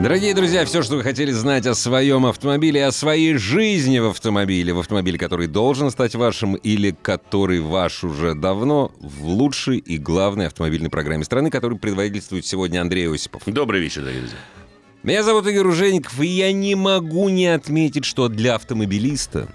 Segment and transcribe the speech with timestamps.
[0.00, 4.72] Дорогие друзья, все, что вы хотели знать о своем автомобиле, о своей жизни в автомобиле,
[4.72, 10.46] в автомобиле, который должен стать вашим или который ваш уже давно, в лучшей и главной
[10.46, 13.42] автомобильной программе страны, которую предводительствует сегодня Андрей Осипов.
[13.44, 14.38] Добрый вечер, дорогие друзья.
[15.02, 19.48] Меня зовут Игорь Ужеников, и я не могу не отметить, что для автомобилиста,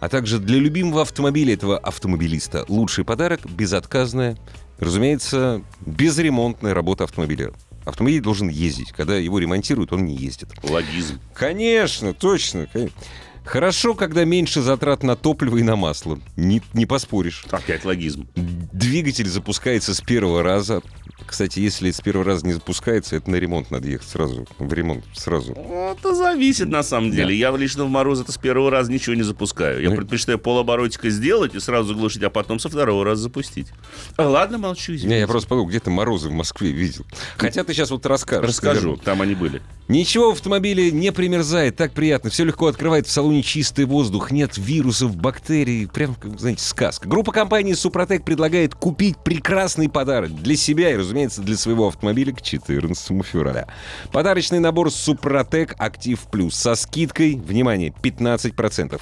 [0.00, 4.36] а также для любимого автомобиля этого автомобилиста лучший подарок– безотказная,
[4.78, 7.54] разумеется, безремонтная работа автомобиля.
[7.86, 8.92] Автомобиль должен ездить.
[8.92, 10.48] Когда его ремонтируют, он не ездит.
[10.62, 11.20] Логизм.
[11.32, 12.68] Конечно, точно.
[12.70, 12.94] конечно.
[13.44, 16.20] Хорошо, когда меньше затрат на топливо и на масло.
[16.34, 17.46] Не, не поспоришь.
[17.48, 18.28] Опять логизм.
[18.34, 20.82] Двигатель запускается с первого раза.
[21.26, 24.46] Кстати, если с первого раза не запускается, это на ремонт надо ехать сразу.
[24.58, 25.52] В ремонт сразу.
[25.52, 27.34] Это зависит на самом деле.
[27.36, 29.82] Я лично в мороз это с первого раза ничего не запускаю.
[29.82, 29.96] Я Ну.
[29.96, 33.68] предпочитаю полоборотика сделать и сразу заглушить, а потом со второго раза запустить.
[34.16, 35.18] А, ладно, молчу, Не, извините.
[35.20, 37.04] я просто подумал, где ты морозы в Москве видел.
[37.36, 38.48] Хотя ты сейчас вот расскажешь.
[38.48, 39.04] Расскажу, наверное.
[39.04, 39.62] там они были.
[39.88, 42.28] Ничего в автомобиле не примерзает, так приятно.
[42.30, 45.86] Все легко открывает в салоне чистый воздух, нет вирусов, бактерий.
[45.86, 47.08] Прям, знаете, сказка.
[47.08, 52.42] Группа компании «Супротек» предлагает купить прекрасный подарок для себя и, разумеется, для своего автомобиля к
[52.42, 53.66] 14 февраля.
[54.12, 59.00] Подарочный набор «Супротек Актив Плюс» со скидкой, внимание, 15%.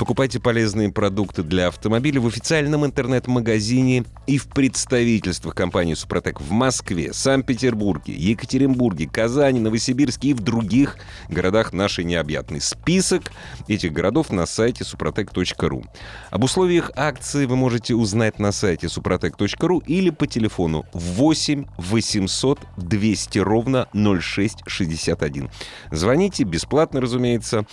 [0.00, 7.12] Покупайте полезные продукты для автомобиля в официальном интернет-магазине и в представительствах компании «Супротек» в Москве,
[7.12, 10.96] Санкт-Петербурге, Екатеринбурге, Казани, Новосибирске и в других
[11.28, 12.62] городах нашей необъятной.
[12.62, 13.30] Список
[13.68, 15.84] этих городов на сайте suprotec.ru.
[16.30, 23.38] Об условиях акции вы можете узнать на сайте suprotec.ru или по телефону 8 800 200
[23.40, 25.50] ровно 0661.
[25.90, 27.66] Звоните бесплатно, разумеется,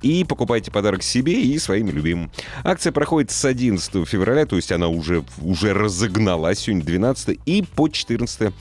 [0.00, 2.30] и покупайте подарок себе и своим любимым.
[2.64, 7.88] Акция проходит с 11 февраля, то есть она уже, уже разогналась, сегодня 12 и по
[7.88, 8.52] 14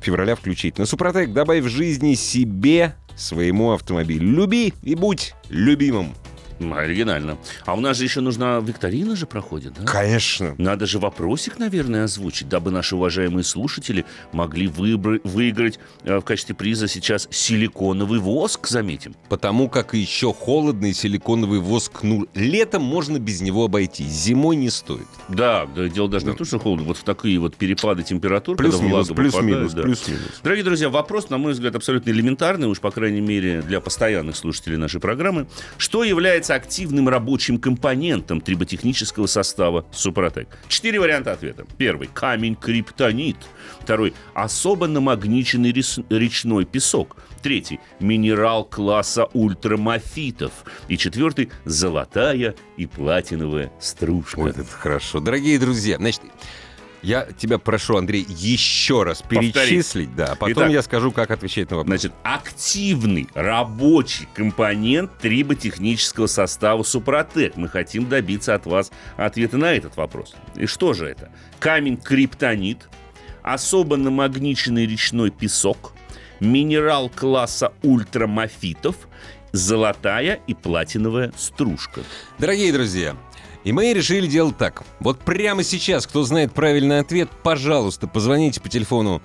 [0.00, 0.86] февраля включительно.
[0.86, 4.30] Супротек, добавь в жизни себе своему автомобилю.
[4.30, 6.14] Люби и будь любимым.
[6.72, 7.38] Оригинально.
[7.64, 9.84] А у нас же еще нужна викторина же проходит, да?
[9.84, 10.54] Конечно.
[10.58, 16.54] Надо же вопросик, наверное, озвучить, дабы наши уважаемые слушатели могли выбра- выиграть э, в качестве
[16.54, 19.14] приза сейчас силиконовый воск, заметим.
[19.28, 25.06] Потому как еще холодный силиконовый воск, ну, летом можно без него обойтись, зимой не стоит.
[25.28, 28.56] Да, да, дело даже не в том, что холодно, вот в такие вот перепады температур,
[28.56, 29.82] Плюс-минус, плюс-минус, да.
[29.82, 30.40] плюс-минус.
[30.42, 34.76] Дорогие друзья, вопрос, на мой взгляд, абсолютно элементарный, уж по крайней мере для постоянных слушателей
[34.76, 35.46] нашей программы.
[35.78, 40.48] Что является активным рабочим компонентом триботехнического состава Супротек?
[40.68, 41.66] Четыре варианта ответа.
[41.78, 43.36] Первый– камень криптонит.
[43.80, 47.16] Второй– особо намагниченный речной песок.
[47.42, 50.52] Третий– минерал класса ультрамафитов.
[50.88, 54.40] И четвертый– золотая и платиновая стружка.
[54.40, 55.20] Вот это хорошо.
[55.20, 56.22] Дорогие друзья, значит,
[57.02, 59.50] я тебя прошу, Андрей, еще раз Повтори.
[59.52, 60.70] перечислить, да, а потом Итак.
[60.70, 62.00] я скажу, как отвечать на вопрос.
[62.00, 67.56] Значит, активный рабочий компонент триботехнического состава Супротек.
[67.56, 70.34] Мы хотим добиться от вас ответа на этот вопрос.
[70.54, 71.30] И что же это?
[71.58, 72.88] Камень криптонит,
[73.42, 75.92] особо намагниченный речной песок,
[76.40, 78.96] минерал класса ультрамафитов,
[79.52, 82.02] золотая и платиновая стружка.
[82.38, 83.16] Дорогие друзья,
[83.64, 84.82] и мы решили делать так.
[85.00, 89.22] Вот прямо сейчас, кто знает правильный ответ, пожалуйста, позвоните по телефону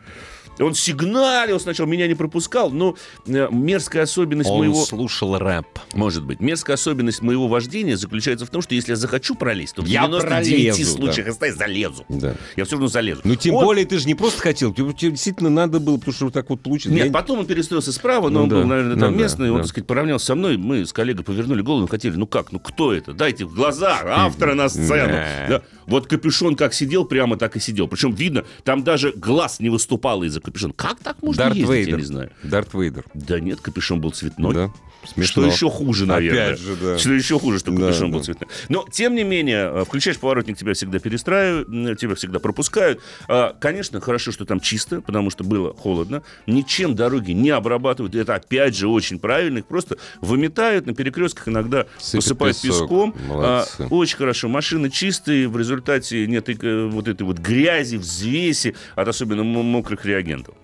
[0.60, 2.96] Он сигналил сначала, меня не пропускал, но
[3.28, 4.84] э, мерзкая особенность Он моего...
[4.86, 5.68] слушал рэп.
[5.94, 6.40] Может быть.
[6.40, 10.08] Мерзкая особенность моего вождения заключается в том, что если я захочу пролезть, то в Я
[10.08, 12.06] 99 пролезу, случаях СТ залезу.
[12.10, 12.36] Да.
[12.56, 13.22] Я все равно залезу.
[13.24, 16.14] Ну, тем Он- более, ты же не просто хотел, тебе, тебе действительно надо было, потому
[16.14, 16.96] что вот так вот получилось.
[16.98, 19.24] Нет, Я- потом он перестроился справа, но Ну он да, был, наверное, там ну да,
[19.24, 19.64] местный, он, да.
[19.64, 22.94] так сказать, поравнялся со мной, мы с коллегой повернули голову, хотели, ну как, ну кто
[22.94, 23.14] это?
[23.14, 25.14] Дайте в глаза автора на сцену.
[25.50, 25.62] Да.
[25.88, 27.88] Вот капюшон как сидел, прямо так и сидел.
[27.88, 30.74] Причем видно, там даже глаз не выступал из-за капюшона.
[30.74, 31.92] Как так можно Дарт ездить, Вейдер.
[31.94, 32.32] я не знаю.
[32.44, 33.06] Дарт Вейдер.
[33.14, 34.54] Да нет, капюшон был цветной.
[34.54, 34.74] Да.
[35.04, 35.46] Что Смешно.
[35.46, 36.48] еще хуже, наверное.
[36.48, 36.98] Опять же, да.
[36.98, 38.18] Что еще хуже, что Да, капюшон да.
[38.18, 38.50] был цветной.
[38.68, 43.00] Но, тем не менее, э, включаешь поворотник, тебя всегда перестраивают, тебя всегда пропускают.
[43.28, 46.24] А, Конечно, хорошо, что там чисто, потому что было холодно.
[46.46, 48.16] Ничем дороги не обрабатывают.
[48.16, 49.60] Это, опять же, очень правильно.
[49.60, 52.82] Их просто выметают на перекрестках, иногда Сыпят посыпают песок.
[52.90, 53.16] песком.
[53.30, 53.88] А, Молодцы.
[53.90, 54.48] Очень хорошо.
[54.50, 60.56] Машины чистые, в результате нет э, вот этой вот грязи, взвеси от особенно мокрых реагентов.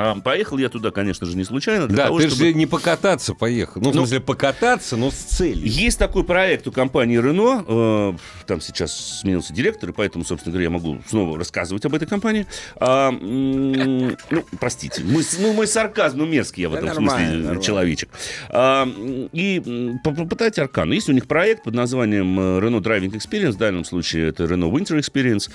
[0.00, 1.88] А, поехал я туда, конечно же, не случайно.
[1.88, 2.44] Для Да, того, ты чтобы...
[2.44, 3.80] же не покататься поехал.
[3.80, 5.66] Ну, в Ну, смысле, покататься, но с целью.
[5.66, 7.64] Есть такой проект у компании Renault.
[7.66, 8.16] э,
[8.46, 12.46] Там сейчас сменился директор, и поэтому, собственно говоря, я могу снова рассказывать об этой компании.
[12.76, 14.14] А, ну,
[14.60, 17.62] простите, мой, с- ну, мой сарказм, ну, мерзкий я в Да этом нормально, смысле нормально.
[17.62, 18.08] человечек.
[18.50, 18.88] А,
[19.32, 20.92] и попытайте Аркану.
[20.92, 24.70] Есть у них проект под названием э, Renault Driving Experience, в данном случае это Renault
[24.72, 25.50] Winter Experience,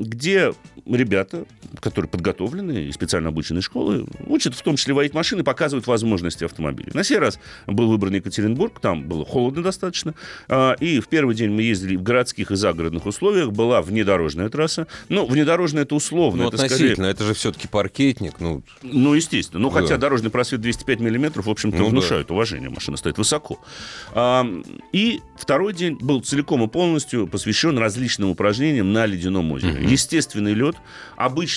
[0.00, 0.52] где
[0.86, 1.44] ребята,
[1.80, 6.90] которые подготовлены и специально обученные школы, учат в том числе водить машины, показывают возможности автомобиля.
[6.94, 10.14] На сей раз был выбран Екатеринбург, там было холодно достаточно,
[10.48, 14.86] а, и в первый день мы ездили в городских и загородных условиях, была внедорожная трасса.
[15.08, 16.74] Ну, внедорожная это условно, Ну, это скорее...
[16.74, 18.40] относительно, это же все-таки паркетник.
[18.40, 19.60] Ну, Ну, естественно.
[19.60, 19.80] Ну, Да.
[19.80, 21.90] хотя дорожный просвет 205 миллиметров, в общем-то, Ну, да.
[21.90, 22.70] внушает уважение.
[22.70, 23.60] Машина стоит высоко.
[24.12, 24.46] А,
[24.92, 29.84] и второй день был целиком и полностью посвящен различным упражнениям на ледяном озере.
[29.84, 30.76] Естественный лед,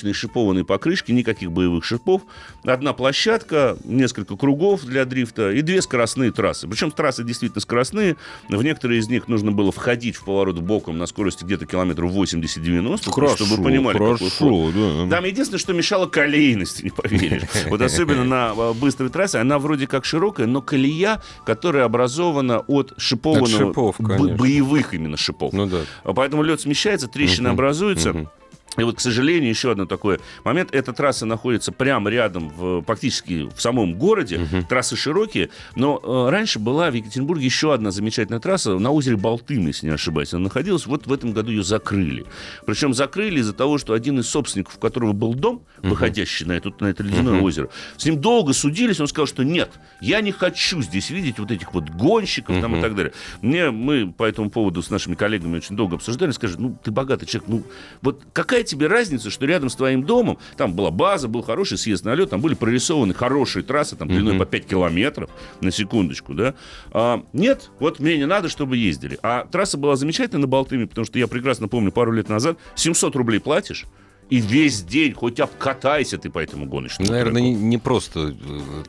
[0.04, 2.24] обычные шипованные покрышки, никаких боевых шипов,
[2.64, 6.68] одна площадка, несколько кругов для дрифта и две скоростные трассы.
[6.68, 8.18] Причем трассы действительно скоростные.
[8.50, 13.36] В некоторые из них нужно было входить в поворот боком на скорости где-то километров 80-90,
[13.36, 15.16] чтобы вы понимали, какой хорошо, да.
[15.16, 17.44] Там единственное, что мешало колейности, не поверишь.
[17.74, 22.94] Вот особенно на э, быстрой трассе, она вроде как широкая, но колея, которая образована от
[22.98, 23.46] шипованного...
[23.46, 24.38] От шипов, бо- конечно.
[24.38, 25.54] боевых именно шипов.
[25.54, 25.80] Ну да.
[26.04, 28.14] А Поэтому лед смещается, трещины образуются.
[28.14, 28.30] мгм.
[28.78, 30.74] И вот, к сожалению, еще один такой момент.
[30.74, 34.48] Эта трасса находится прямо рядом, в, практически в самом городе.
[34.68, 35.50] Трассы широкие.
[35.76, 39.94] Но э, раньше была в Екатеринбурге еще одна замечательная трасса на озере Болтын, если не
[39.94, 40.34] ошибаюсь.
[40.34, 40.86] Она находилась.
[40.86, 42.26] Вот в этом году ее закрыли.
[42.66, 46.72] Причем закрыли из-за того, что один из собственников, у которого был дом, выходящий на, это
[46.80, 49.00] на это ледяное озеро, с ним долго судились.
[49.00, 49.72] Он сказал, что нет,
[50.02, 53.14] я не хочу здесь видеть вот этих вот гонщиков там, и так далее.
[53.42, 56.32] Мне, мы по этому поводу с нашими коллегами очень долго обсуждали.
[56.32, 57.64] Скажи, ну, ты богатый человек, ну,
[58.02, 62.06] вот какая тебе разница, что рядом с твоим домом, там была база, был хороший съезд
[62.06, 65.30] на лед, там были прорисованы хорошие трассы, там длиной по 5 километров,
[65.62, 66.56] на секундочку, да.
[66.92, 69.20] А, нет, вот мне не надо, чтобы ездили.
[69.22, 73.16] А трасса была замечательная на Болтыме, потому что я прекрасно помню, пару лет назад 700
[73.16, 73.86] рублей платишь,
[74.34, 77.46] и весь день хоть обкатайся ты по этому гоночному Наверное, треку.
[77.46, 78.36] не, не просто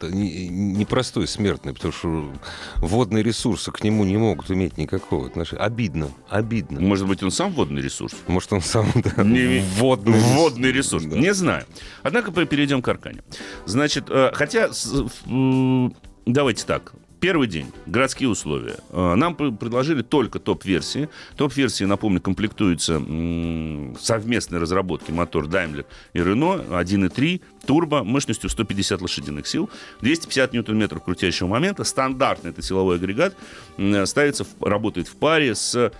[0.01, 2.33] э, не, не простой смертный, потому что
[2.79, 5.61] водные ресурсы к нему не могут иметь никакого отношения.
[5.63, 6.81] Обидно, обидно.
[6.81, 8.15] Может быть, он сам водный ресурс?
[8.27, 11.05] Может, он сам да, Не- водный, Водный ресурс.
[11.05, 11.19] Да.
[11.19, 11.67] Не знаю.
[12.03, 13.23] Однако перейдем к Аркане.
[13.67, 14.71] Значит, э, хотя,
[16.25, 16.95] давайте так.
[17.21, 18.77] Первый день, городские условия.
[18.91, 21.09] Э, Нам пр- предложили только топ-версии.
[21.37, 22.99] Топ-версии, напомню, комплектуются
[24.01, 29.71] совместной разработки мотор Daimler и Renault 1.3 турбо мощностью 150 лошадиных сил,
[30.03, 31.85] 250 ньютон-метров крутящего момента.
[31.85, 33.35] Стандартный это силовой агрегат.
[34.05, 35.93] Ставится, работает в паре с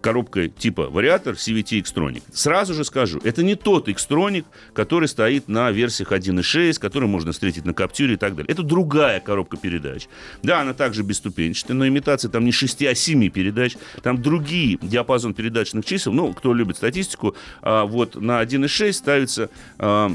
[0.00, 2.22] коробкой типа вариатор CVT Xtronic.
[2.32, 7.64] Сразу же скажу, это не тот Xtronic, который стоит на версиях 1.6, который можно встретить
[7.64, 8.50] на Каптюре и так далее.
[8.50, 10.08] Это другая коробка передач.
[10.42, 13.76] Да, она также бесступенчатая, но имитация там не 6, а 7 передач.
[14.02, 16.12] Там другие диапазон передачных чисел.
[16.12, 20.14] Ну, кто любит статистику, а, вот на 1.6 ставится а,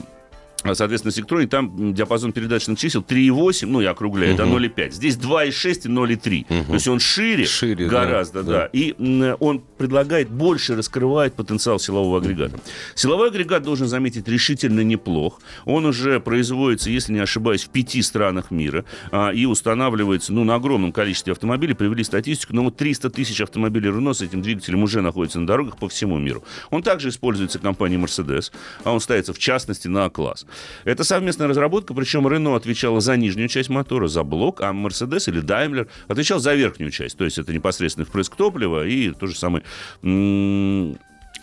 [0.73, 4.91] Соответственно, Сектроник, там диапазон передачных чисел 3,8, ну, я округляю, до 0,5.
[4.91, 6.65] Здесь 2,6 и 0,3.
[6.67, 8.51] То есть он шире, Шире, да, гораздо, да.
[8.51, 8.69] да.
[8.73, 12.59] И м, он предлагает больше раскрывает потенциал силового агрегата.
[12.95, 15.39] Силовой агрегат, должен заметить, решительно неплох.
[15.65, 20.55] Он уже производится, если не ошибаюсь, в пяти странах мира а, и устанавливается ну, на
[20.55, 21.73] огромном количестве автомобилей.
[21.73, 25.77] Привели статистику, но вот 300 тысяч автомобилей Renault с этим двигателем уже находятся на дорогах
[25.77, 26.43] по всему миру.
[26.71, 28.51] Он также используется компанией Mercedes,
[28.83, 30.44] а он ставится в частности на класс.
[30.83, 35.43] Это совместная разработка, причем Renault отвечала за нижнюю часть мотора, за блок, а Mercedes или
[35.43, 37.17] Daimler отвечал за верхнюю часть.
[37.17, 39.63] То есть это непосредственно впрыск топлива и то же самое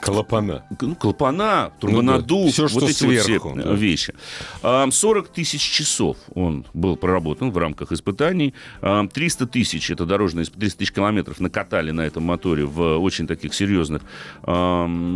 [0.02, 0.64] Клапана.
[0.80, 3.72] ну, клапана, турбонаддув, Ну да, всё, что вот эти вот сверху, все да.
[3.74, 4.14] вещи.
[4.62, 8.52] А, 40 тысяч часов он был проработан в рамках испытаний.
[8.80, 13.26] А, 300 тысяч, это дорожные, исп- 300 тысяч километров накатали на этом моторе в очень
[13.26, 14.02] таких серьезных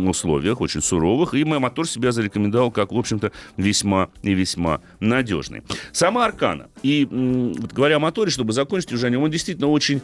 [0.09, 1.33] условиях, очень суровых.
[1.33, 5.63] И мой мотор себя зарекомендовал как, в общем-то, весьма и весьма надежный.
[5.91, 6.67] Сама Аркана.
[6.83, 10.01] И вот говоря о моторе, чтобы закончить уже о нем, он действительно очень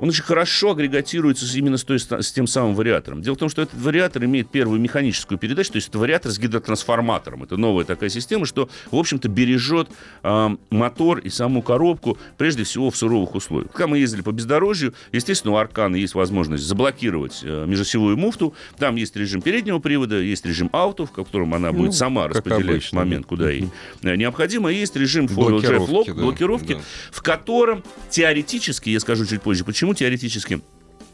[0.00, 3.20] он очень хорошо агрегатируется именно с, той, с тем самым вариатором.
[3.20, 6.38] Дело в том, что этот вариатор имеет первую механическую передачу, то есть это вариатор с
[6.38, 7.42] гидротрансформатором.
[7.42, 9.90] Это новая такая система, что, в общем-то, бережет
[10.22, 13.72] а, мотор и саму коробку, прежде всего, в суровых условиях.
[13.72, 18.54] Когда мы ездили по бездорожью, естественно, у Аркана есть возможность заблокировать э, межосевую муфту.
[18.78, 22.70] Там есть режим переднего привода, есть режим ауто, в котором она будет Ну, сама распределять
[22.70, 23.28] обычно, момент, да.
[23.28, 23.68] куда ей
[24.02, 24.72] э, необходимо.
[24.72, 26.80] Есть режим four-wheel drive блокировки, да.
[27.12, 30.60] в котором теоретически, я скажу чуть позже, почему теоретически,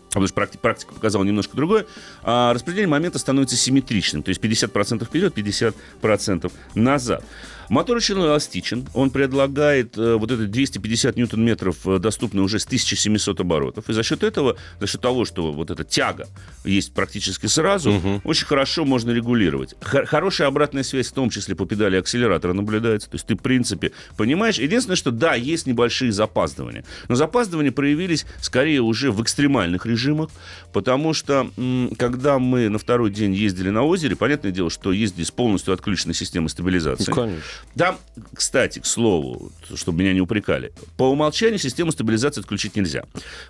[0.08, 1.86] потому что практи- практика показала немножко другое,
[2.22, 7.24] а, распределение момента становится симметричным, то есть 50% вперед, 50% назад.
[7.68, 13.40] Мотор очень эластичен, он предлагает э, вот это 250 ньютон-метров, э, доступно уже с 1700
[13.40, 13.88] оборотов.
[13.88, 16.28] И за счет этого, за счет того, что вот эта тяга
[16.64, 19.74] есть практически сразу, очень хорошо можно регулировать.
[19.82, 23.10] Хор- хорошая обратная связь, в том числе по педали акселератора, наблюдается.
[23.10, 24.58] То есть ты, в принципе, понимаешь.
[24.58, 26.84] Единственное, что да, есть небольшие запаздывания.
[27.08, 30.30] Но запаздывания проявились скорее уже в экстремальных режимах,
[30.72, 35.24] потому что, м, когда мы на второй день ездили на озере, понятное дело, что ездили
[35.24, 37.10] с полностью отключенной системой стабилизации.
[37.10, 37.42] Ну, конечно.
[37.76, 37.98] Там,
[38.34, 43.04] кстати, к слову, чтобы меня не упрекали, по умолчанию систему стабилизации отключить нельзя.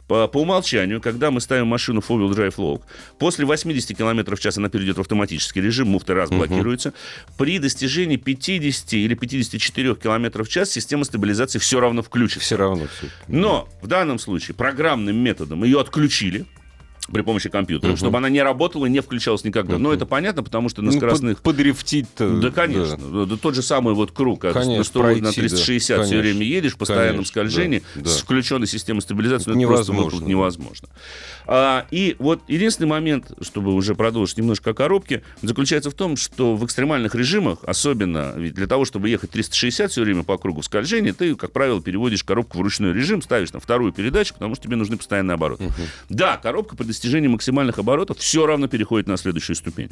[0.09, 2.83] По, по умолчанию, когда мы ставим машину в four-wheel drive lock,
[3.19, 6.93] после 80 км в час она перейдет в автоматический режим, муфта раз блокируется.
[7.39, 12.41] При достижении 50 или 54 км в час система стабилизации все равно включится.
[12.41, 13.09] Все равно все.
[13.29, 16.47] Но в данном случае программным методом ее отключили
[17.13, 19.79] при помощи компьютера, чтобы она не работала и не включалась никогда.
[19.79, 21.41] Но это понятно, потому что на Ну, скоростных...
[21.41, 22.41] под- подрифтить-то.
[22.41, 23.27] Да, конечно.
[23.27, 26.19] Да, Тот же самый вот круг, когда Конечно, на 100, на пройти, 360 да, все
[26.19, 28.11] время едешь в постоянном Конечно, скольжении да, да.
[28.11, 30.27] с включенной системой стабилизации, Это ну, это просто невозможно, да.
[30.27, 30.89] невозможно.
[31.47, 36.57] А, и вот единственный момент, чтобы уже продолжить немножко о коробке, заключается в том, что
[36.57, 40.65] в экстремальных режимах, особенно ведь для того, чтобы ехать 360 все время по кругу в
[40.65, 44.65] скольжении, ты, как правило, переводишь коробку в ручной режим, ставишь на вторую передачу, потому что
[44.65, 45.71] тебе нужны постоянные обороты.
[46.09, 49.91] Да, коробка при достижении максимальных оборотов все равно переходит на следующую ступень.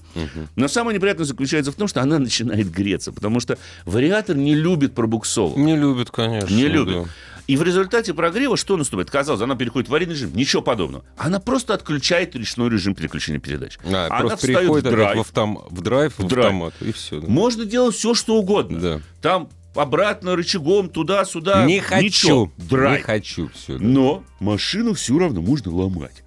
[0.56, 4.94] Но самое неприятное заключается в том, что она начинает греться, потому что вариатор не любит
[4.94, 5.56] пробуксовок.
[5.56, 6.54] Не любят, конечно.
[6.54, 6.94] Не любит.
[6.94, 7.04] да.
[7.46, 9.10] И в результате прогрева что наступает?
[9.10, 10.34] Казалось, она переходит в аварийный режим.
[10.34, 11.04] Ничего подобного.
[11.18, 13.78] Она просто отключает ручной режим переключения передач.
[13.84, 15.16] А, она просто встает переходит в драйв.
[15.16, 15.58] в, автом...
[15.68, 16.46] в драйв, в, драйв.
[16.46, 17.20] автомат, и все.
[17.20, 18.80] Можно делать все, что угодно.
[18.80, 19.00] Да.
[19.20, 21.66] Там обратно рычагом, туда-сюда.
[21.66, 22.04] Не хочу.
[22.04, 22.52] Ничего.
[22.56, 22.98] Драйв.
[22.98, 23.78] Не хочу все.
[23.78, 26.23] Но машину все равно можно ломать.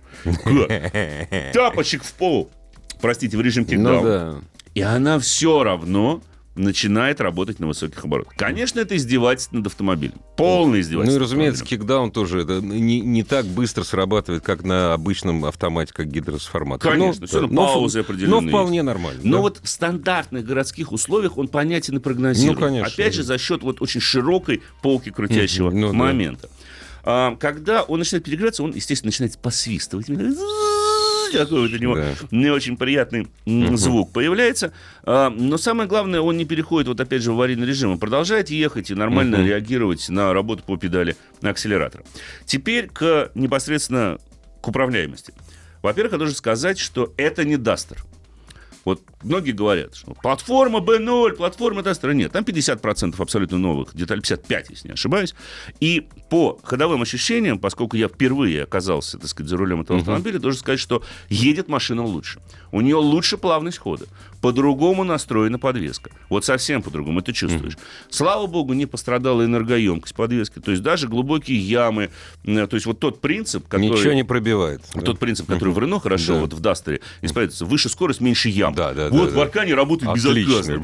[1.54, 2.50] Тапочек в пол.
[3.02, 4.04] Простите, в режим Ну кикдаун.
[4.04, 4.36] да.
[4.74, 6.22] И она все равно
[6.56, 8.34] начинает работать на высоких оборотах.
[8.36, 10.16] Конечно, это издевательство над автомобилем.
[10.38, 11.18] Полное Ну издевательство.
[11.18, 15.94] и, над разумеется, кикдаун тоже это не, не так быстро срабатывает, как на обычном автомате,
[15.94, 16.92] как гидротрансформатор.
[16.92, 19.22] Конечно, Но- всё равно но- паузы определенные Но вполне нормально.
[19.24, 19.42] Но да.
[19.44, 22.60] вот в стандартных городских условиях он понятен и прогнозируем.
[22.60, 23.28] Ну, конечно, Опять же, да.
[23.28, 25.94] за счет вот очень широкой полки крутящего ну да.
[25.94, 26.50] момента.
[26.50, 26.57] А,
[27.40, 30.08] когда он начинает перегреваться, он, естественно, начинает посвистывать.
[30.08, 32.14] Такой вот у него Да.
[32.32, 34.72] не очень приятный м, звук появляется.
[35.04, 37.92] А, но самое главное, он не переходит, вот опять же, в аварийный режим.
[37.92, 39.48] Он продолжает ехать и нормально Мгм.
[39.48, 42.04] реагировать на работу по педали акселератора.
[42.46, 44.18] Теперь к непосредственно
[44.62, 45.34] к управляемости.
[45.82, 48.04] Во-первых, я должен сказать, что это не Дастер.
[48.88, 52.32] Вот многие говорят, что платформа B0, платформа Дастера нет.
[52.32, 55.36] Там 50% абсолютно новых деталей, 55, если не ошибаюсь.
[55.82, 60.62] И по ходовым ощущениям, поскольку я впервые оказался, так сказать, за рулем этого автомобиля, должен
[60.62, 62.40] сказать, что едет машина лучше.
[62.72, 64.06] У нее лучше плавность хода.
[64.42, 66.12] По-другому настроена подвеска.
[66.30, 67.78] Вот совсем по-другому это чувствуешь.
[68.10, 70.60] Слава богу, не пострадала энергоемкость подвески.
[70.60, 72.10] То есть даже глубокие ямы.
[72.46, 73.90] э, То есть вот тот принцип, который...
[74.00, 74.82] Ничего не пробивает.
[74.94, 75.02] да.
[75.02, 76.40] Тот принцип, который в Рено хорошо, Да.
[76.42, 78.77] вот в Дастере используется, выше скорость, меньше ям.
[78.78, 79.42] Да, да, вот да, в да.
[79.42, 80.34] Аркане работает Отлично.
[80.54, 80.84] безотказно.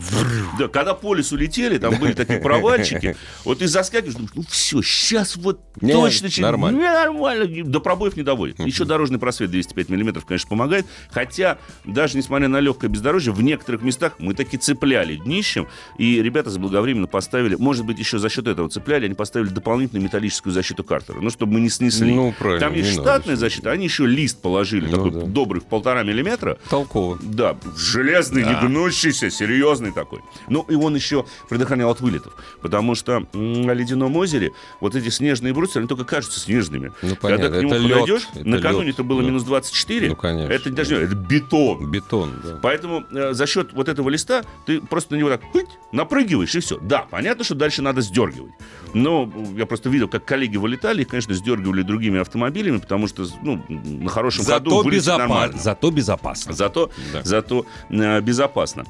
[0.59, 4.81] Да, когда по лесу летели, там были такие провальчики, вот ты заскакиваешь, думаешь, ну все,
[4.81, 6.29] сейчас вот Не, точно...
[6.29, 6.77] через- нормально.
[6.79, 7.63] Не, нормально.
[7.65, 8.59] До пробоев не доводит.
[8.59, 10.85] Еще дорожный просвет 205 миллиметров, конечно, помогает.
[11.11, 15.67] Хотя, даже несмотря на легкое бездорожье, в некоторых местах мы таки цепляли днищем.
[15.99, 20.51] И ребята заблаговременно поставили, может быть, еще за счет этого цепляли, они поставили дополнительную металлическую
[20.51, 21.19] защиту картера.
[21.21, 22.13] Ну, чтобы мы не снесли.
[22.13, 25.25] Ну, правильно, Там есть не надо штатная защита, они еще лист положили, Ну, такой да.
[25.27, 26.57] добрый в полтора миллиметра.
[26.69, 27.19] Толково.
[27.21, 30.21] Да, железный, не гнущийся, серьезный такой.
[30.47, 32.33] Ну, и он еще предохранял от вылетов.
[32.61, 36.91] Потому что на Ледяном озере вот эти снежные брусья, они только кажутся снежными.
[37.01, 39.27] Ну, Когда понятно, к нему это лед, подойдешь, это накануне лед, это было да.
[39.27, 40.09] минус 24.
[40.09, 40.97] Ну, конечно, Это даже да.
[40.97, 41.91] не- это бетон.
[41.91, 42.59] Бетон, да.
[42.61, 46.59] Поэтому э, за счет вот этого листа ты просто на него так хыть, напрыгиваешь и
[46.59, 46.77] все.
[46.81, 48.51] Да, понятно, что дальше надо сдергивать.
[48.93, 53.63] Но я просто видел, как коллеги вылетали, и, конечно, сдергивали другими автомобилями, потому что ну,
[53.69, 55.57] на хорошем ходу Зато, вылететь безопа- нормально.
[55.57, 56.53] Зато безопасно.
[56.53, 57.23] Зато, Да.
[57.23, 58.85] зато э, безопасно.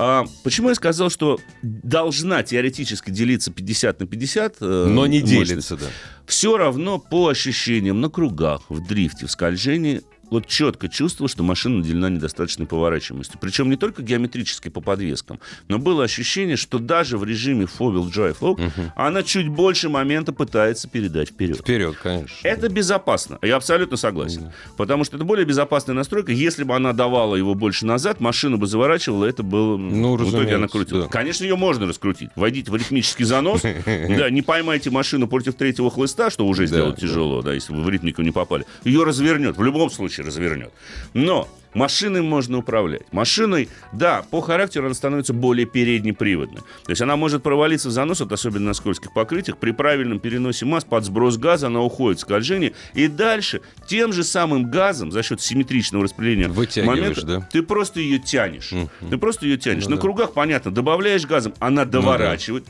[0.00, 4.56] А, почему я сказал, что должна теоретически делиться 50 на 50?
[4.60, 5.86] э, Но не делится, да.
[6.24, 11.78] Все равно по ощущениям на кругах, в дрифте, в скольжении, вот четко чувствовал, что машина
[11.78, 13.38] наделена недостаточной поворачиваемостью.
[13.40, 18.38] Причем не только геометрически по подвескам, но было ощущение, что даже в режиме four-wheel drive
[18.40, 18.60] low
[18.96, 21.58] она чуть больше момента пытается передать вперед.
[21.58, 22.46] Вперед, конечно.
[22.46, 23.38] Это безопасно.
[23.42, 24.52] Я абсолютно согласен.
[24.76, 26.32] Потому что это более безопасная настройка.
[26.32, 29.76] Если бы она давала его больше назад, машина бы заворачивала, это было...
[29.76, 31.02] Ну, в итоге она крутила.
[31.04, 31.08] да.
[31.08, 32.30] Конечно, ее можно раскрутить.
[32.36, 33.62] Войдите в ритмический занос.
[34.18, 37.00] Да, не поймайте машину против третьего хлыста, что уже Да, сделать да.
[37.00, 38.64] тяжело, да, если вы в ритмику не попали.
[38.84, 39.56] Ее развернет.
[39.56, 40.72] В любом случае развернет.
[41.14, 43.02] Но Машиной можно управлять.
[43.12, 46.62] Машиной, да, по характеру она становится более переднеприводной.
[46.84, 50.64] То есть она может провалиться в занос, вот особенно на скользких покрытиях, при правильном переносе
[50.64, 55.22] масс под сброс газа она уходит в скольжение, и дальше тем же самым газом за
[55.22, 56.48] счет симметричного распределения
[56.82, 57.48] момента да?
[57.52, 58.72] ты просто ее тянешь.
[59.08, 59.84] Ты просто ее тянешь.
[59.84, 60.02] Ну на да.
[60.02, 62.00] кругах, понятно, добавляешь газом, она да.
[62.00, 62.66] доворачивает.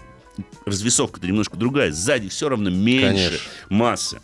[0.67, 1.90] Развесовка-то немножко другая.
[1.90, 3.38] Сзади все равно меньше Конечно.
[3.71, 4.21] массы.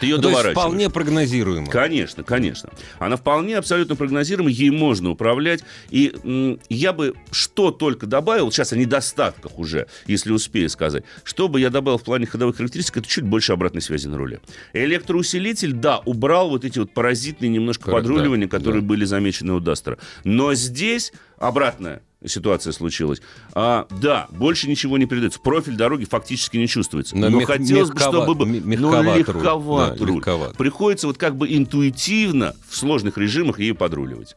[0.00, 1.66] Ты ее Ну, то есть вполне прогнозируемо.
[1.66, 2.70] Конечно, конечно.
[2.98, 5.62] Она вполне абсолютно прогнозируема, ей можно управлять.
[5.90, 11.48] И м, я бы что только добавил, сейчас о недостатках уже, если успею сказать, что
[11.48, 14.40] бы я добавил в плане ходовых характеристик, это чуть больше обратной связи на руле.
[14.72, 18.88] Электроусилитель, да, убрал вот эти вот паразитные немножко Да, подруливания, да, которые да.
[18.88, 19.98] были замечены у Дастера.
[20.24, 23.20] Но здесь обратная ситуация случилась.
[23.54, 25.38] А, да, больше ничего не передается.
[25.38, 27.16] Профиль дороги фактически не чувствуется.
[27.16, 28.46] Но Но, мех- хотелось бы, чтобы...
[28.46, 29.18] ме- ну, руль.
[29.18, 30.56] легковат Да, легковат.
[30.56, 34.34] Приходится вот как бы интуитивно в сложных режимах ею подруливать.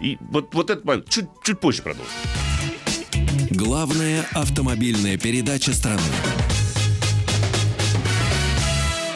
[0.00, 2.12] И вот, вот этот момент чуть, чуть позже продолжим.
[3.50, 6.00] Главная автомобильная передача страны.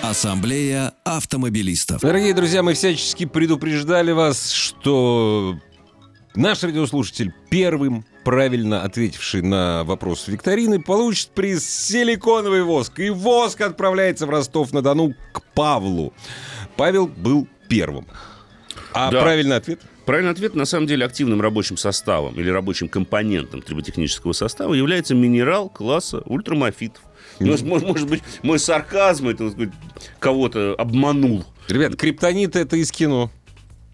[0.03, 2.01] Ассамблея автомобилистов.
[2.01, 5.59] Дорогие друзья, мы всячески предупреждали вас, что
[6.39, 12.99] наш радиослушатель первым правильно ответивший на вопрос викторины, получит приз «Силиконовый воск».
[13.01, 16.13] И воск отправляется в Ростов-на-Дону к Павлу.
[16.77, 18.07] Павел был первым.
[18.93, 19.21] А Да.
[19.23, 19.81] правильный ответ?
[20.07, 25.69] Правильный ответ, на самом деле, активным рабочим составом или рабочим компонентом триботехнического состава является минерал
[25.69, 27.03] класса ультрамофитов.
[27.41, 29.53] Может, может- может быть, мой сарказм это,
[30.19, 31.45] кого-то обманул.
[31.69, 33.31] Ребят, криптонит это из кино.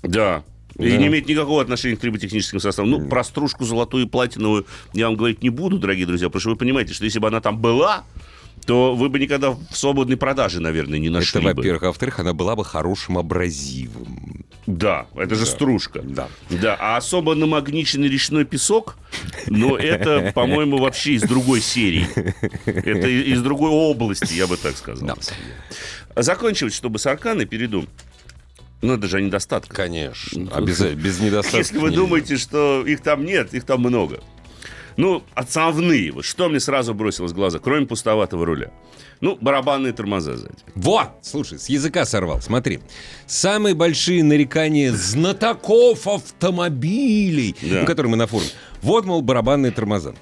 [0.02, 0.44] Да.
[0.78, 0.96] И Да.
[0.96, 2.90] не имеет никакого отношения к триботехническим составам.
[2.90, 6.50] Ну, про стружку золотую и платиновую я вам говорить не буду, дорогие друзья, потому что
[6.50, 8.04] вы понимаете, что если бы она там была,
[8.66, 11.82] то вы бы никогда в свободной продаже, наверное, не нашли это, во-первых.
[11.82, 14.44] А во-вторых, она была бы хорошим абразивом.
[14.66, 16.00] Да, это же стружка.
[16.02, 16.28] Да.
[16.48, 18.96] Да, а особо намагниченный речной песок,
[19.46, 22.06] ну, это, по-моему, вообще из другой серии.
[22.64, 25.06] Это и- из другой области, я бы так сказал.
[25.06, 26.22] Да.
[26.22, 27.86] Заканчивать, чтобы с Арканой перейду.
[28.84, 29.74] Ну, это же о недостатках.
[29.74, 30.50] Конечно.
[30.54, 31.00] Обязательно.
[31.02, 31.58] Без недостатка.
[31.58, 31.96] Если вы нельзя.
[32.02, 34.20] думаете, что их там нет, их там много.
[34.96, 36.12] Ну, основные.
[36.12, 38.70] Вот что мне сразу бросилось в глаза, кроме пустоватого руля?
[39.20, 40.54] Ну, барабанные тормоза сзади.
[40.74, 41.16] Во!
[41.22, 42.42] Слушай, с языка сорвал.
[42.42, 42.80] Смотри.
[43.26, 47.80] Самые большие нарекания знатоков автомобилей, Да.
[47.80, 48.50] ну, которые мы на форуме.
[48.82, 50.14] Вот, мол, барабанные тормоза.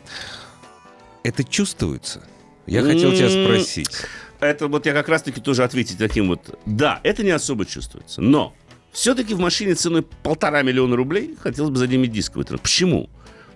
[1.24, 2.22] Это чувствуется?
[2.66, 3.90] Я хотел тебя спросить.
[4.42, 6.58] Это вот я как раз-таки тоже ответить таким вот.
[6.66, 8.20] Да, это не особо чувствуется.
[8.20, 8.52] Но
[8.90, 12.58] все-таки в машине ценой полтора миллиона рублей хотелось бы задемить дисковый трон.
[12.58, 13.08] Почему?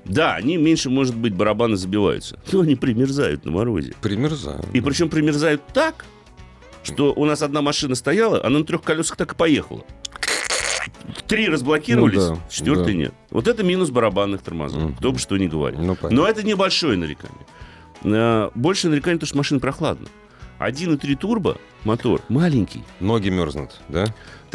[0.04, 2.38] Да, они меньше, может быть, барабаны забиваются.
[2.52, 3.94] Но они примерзают на морозе.
[4.00, 4.64] Примерзаю.
[4.72, 6.04] И причем примерзают так,
[6.84, 9.84] что у нас одна машина стояла, она на трех колесах так и поехала.
[11.26, 12.98] Три разблокировались, Ну да, четвертый да.
[13.00, 13.14] нет.
[13.30, 14.80] Вот это минус барабанных тормозов.
[14.80, 14.94] Мгм.
[14.94, 15.80] Кто бы что ни говорил.
[15.80, 16.10] Ну, понятно.
[16.10, 17.44] Но это небольшое нарекание.
[18.04, 20.06] Э, Больше нарекание, то, что машина прохладна.
[20.58, 22.82] 1.3 турбо мотор маленький.
[23.00, 24.06] Ноги мерзнут, да?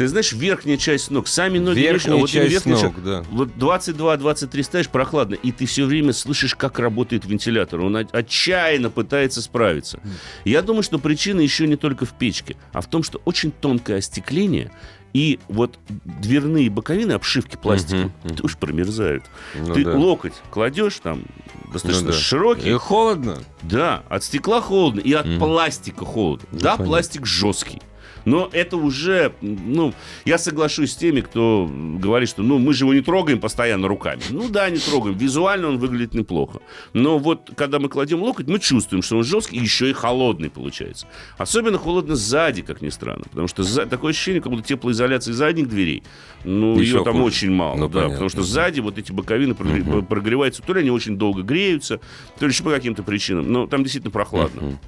[0.02, 3.04] Ты знаешь, верхняя часть ног, сами ноги Верхняя а вот именно часть верхняя ног, часть-
[3.04, 3.24] да.
[3.30, 7.80] Вот 22-23 ставишь прохладно, и ты все время слышишь, как работает вентилятор.
[7.80, 10.00] Он от- отчаянно пытается справиться.
[10.44, 13.98] Я думаю, что причина еще не только в печке, а в том, что очень тонкое
[13.98, 14.70] остекление
[15.12, 18.36] и вот дверные боковины, обшивки Мгм, мгм.
[18.42, 19.24] уж промерзают.
[19.54, 19.94] Ну ты да.
[19.94, 21.24] локоть кладешь там
[21.72, 22.18] достаточно Ну да.
[22.18, 23.38] широкий, И холодно.
[23.62, 26.48] да, от стекла холодно и от пластика холодно.
[26.52, 27.82] Ну, да, пластик жесткий.
[28.24, 29.92] Но это уже, ну,
[30.24, 34.20] я соглашусь с теми, кто говорит, что, ну, мы же его не трогаем постоянно руками.
[34.30, 35.16] Ну да, не трогаем.
[35.16, 36.60] Визуально он выглядит неплохо.
[36.92, 40.50] Но вот, когда мы кладем локоть, мы чувствуем, что он жесткий и еще и холодный
[40.50, 41.06] получается.
[41.38, 43.24] Особенно холодно сзади, как ни странно.
[43.30, 46.02] Потому что сзади такое ощущение, как будто теплоизоляция задних дверей.
[46.44, 47.24] Ну, Еще ее там хуже.
[47.24, 47.76] очень мало.
[47.76, 48.12] Ну, да, понятно.
[48.14, 50.62] потому что сзади вот эти боковины прогре- прогреваются.
[50.62, 52.00] То ли они очень долго греются,
[52.38, 53.50] то ли еще по каким-то причинам.
[53.52, 54.60] Но там действительно прохладно.
[54.62, 54.78] Мгм.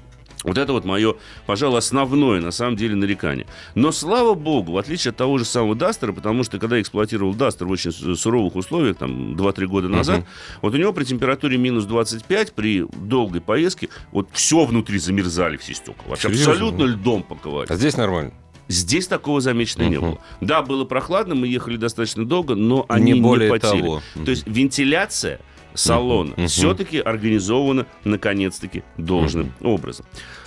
[0.45, 3.47] Вот это вот мое, пожалуй, основное, на самом деле, нарекание.
[3.73, 7.33] Но, слава богу, в отличие от того же самого Дастера, потому что, когда я эксплуатировал
[7.33, 10.23] Дастер в очень суровых условиях, там, 2-3 года назад,
[10.61, 15.73] вот у него при температуре минус 25, при долгой поездке, вот все внутри замерзали, все
[15.73, 16.05] стекла.
[16.09, 16.51] Вообще Серьезно?
[16.53, 17.67] абсолютно льдом паковали.
[17.69, 18.31] А здесь нормально.
[18.67, 20.05] Здесь такого замечено не Мгм.
[20.11, 20.19] было.
[20.41, 23.79] Да, было прохладно, мы ехали достаточно долго, но они Не не, более потели.
[23.81, 24.01] того.
[24.23, 25.39] То есть вентиляция
[25.75, 26.33] салона.
[26.47, 30.05] Все-таки организована, наконец-таки, должным образом.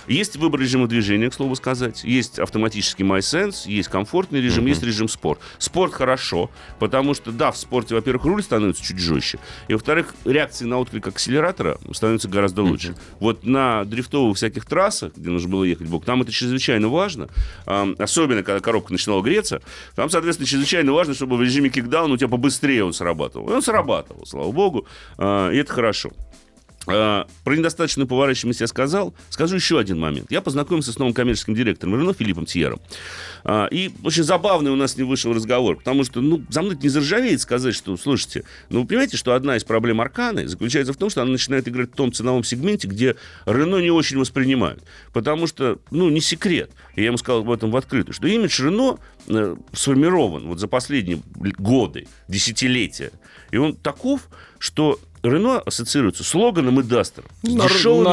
[0.09, 2.03] Есть выбор режима движения, к слову сказать.
[2.03, 5.39] Есть автоматический MySense, есть комфортный режим, есть режим спорт.
[5.59, 10.65] Спорт хорошо, потому что, да, в спорте, во-первых, руль становится чуть жестче, и, во-вторых, реакции
[10.65, 12.95] на отклик акселератора становятся гораздо лучше.
[13.19, 17.29] Вот на дрифтовых всяких трассах, где нужно было ехать бок, там это чрезвычайно важно,
[17.65, 19.61] особенно когда коробка начинала греться,
[19.95, 23.49] там, соответственно, чрезвычайно важно, чтобы в режиме кикдаун у тебя побыстрее он срабатывал.
[23.49, 26.09] И он срабатывал, слава богу, а, и это хорошо.
[26.87, 29.13] А, Про недостаточную поворачиваемость я сказал.
[29.29, 30.31] Скажу еще один момент.
[30.31, 32.79] Я познакомился с новым коммерческим директором Рено Филиппом Тьером.
[33.43, 36.89] А, И очень забавный у нас не вышел разговор, потому что, ну, за мной не
[36.89, 41.09] заржавеет сказать, что, слушайте, ну, вы понимаете, что одна из проблем Арканы заключается в том,
[41.09, 43.15] что она начинает играть в том ценовом сегменте, где
[43.45, 44.83] Рено не очень воспринимают.
[45.13, 48.97] Потому что, ну, не секрет, я ему сказал об этом в открытую, что имидж Рено
[49.27, 53.11] э, сформирован вот за последние годы, десятилетия.
[53.51, 57.27] И он таков, что Рено ассоциируется с Логаном и Дастером.
[57.43, 58.03] С Нар- дешевыми,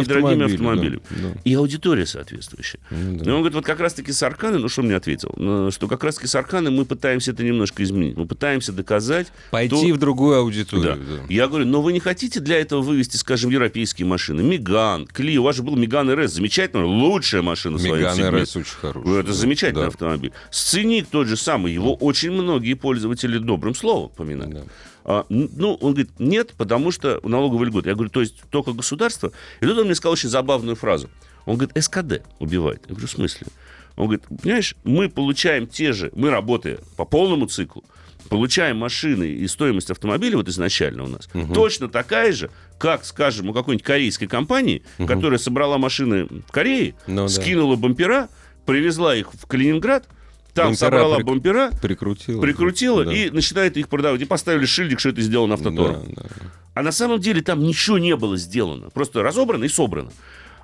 [0.00, 1.00] недорогими, автомобилями.
[1.10, 1.40] да, да.
[1.44, 2.78] И аудитория соответствующая.
[2.90, 3.30] Ну И да.
[3.32, 6.26] он говорит, вот как раз-таки с Арканой, ну что мне ответил, Ну, что как раз-таки
[6.26, 8.16] с Арканой мы пытаемся это немножко изменить.
[8.16, 9.28] Мы пытаемся доказать...
[9.50, 10.38] Пойти то- в другую Да.
[10.40, 10.96] аудиторию.
[10.96, 11.22] да.
[11.28, 14.42] Я говорю, но вы не хотите для этого вывести, скажем, европейские машины?
[14.42, 18.18] Меган, Клио, у вас же был Меган РС, замечательная, лучшая машина Меган.
[18.34, 19.06] РС очень хороший.
[19.06, 19.86] Ну, Это замечательный Да.
[19.88, 20.32] автомобиль.
[20.50, 24.54] Сценик тот же самый, его очень многие пользователи добрым словом поминают.
[24.54, 24.62] Да.
[25.08, 27.86] А, ну, он говорит, нет, потому что налоговый льгот.
[27.86, 29.30] Я говорю, то есть только государство?
[29.60, 31.08] И тут он мне сказал очень забавную фразу.
[31.44, 32.82] Он говорит, СКД убивает.
[32.88, 33.46] Я говорю, в смысле?
[33.94, 37.84] Он говорит, понимаешь, мы получаем те же, мы работая по полному циклу,
[38.28, 43.54] получаем машины и стоимость автомобиля вот изначально у нас точно такая же, как, скажем, у
[43.54, 47.28] какой-нибудь корейской компании, которая собрала машины в Корее, Ну да.
[47.28, 48.28] скинула бампера,
[48.66, 50.08] привезла их в Калининград,
[50.56, 52.40] там Бампера собрала прик- бампера, Прикрутила.
[52.42, 53.12] прикрутила Да.
[53.12, 54.20] и начинает их продавать.
[54.20, 56.04] И поставили шильдик, что это сделано автотором.
[56.14, 56.28] Да, да.
[56.74, 58.90] А на самом деле там ничего не было сделано.
[58.90, 60.10] Просто разобрано и собрано.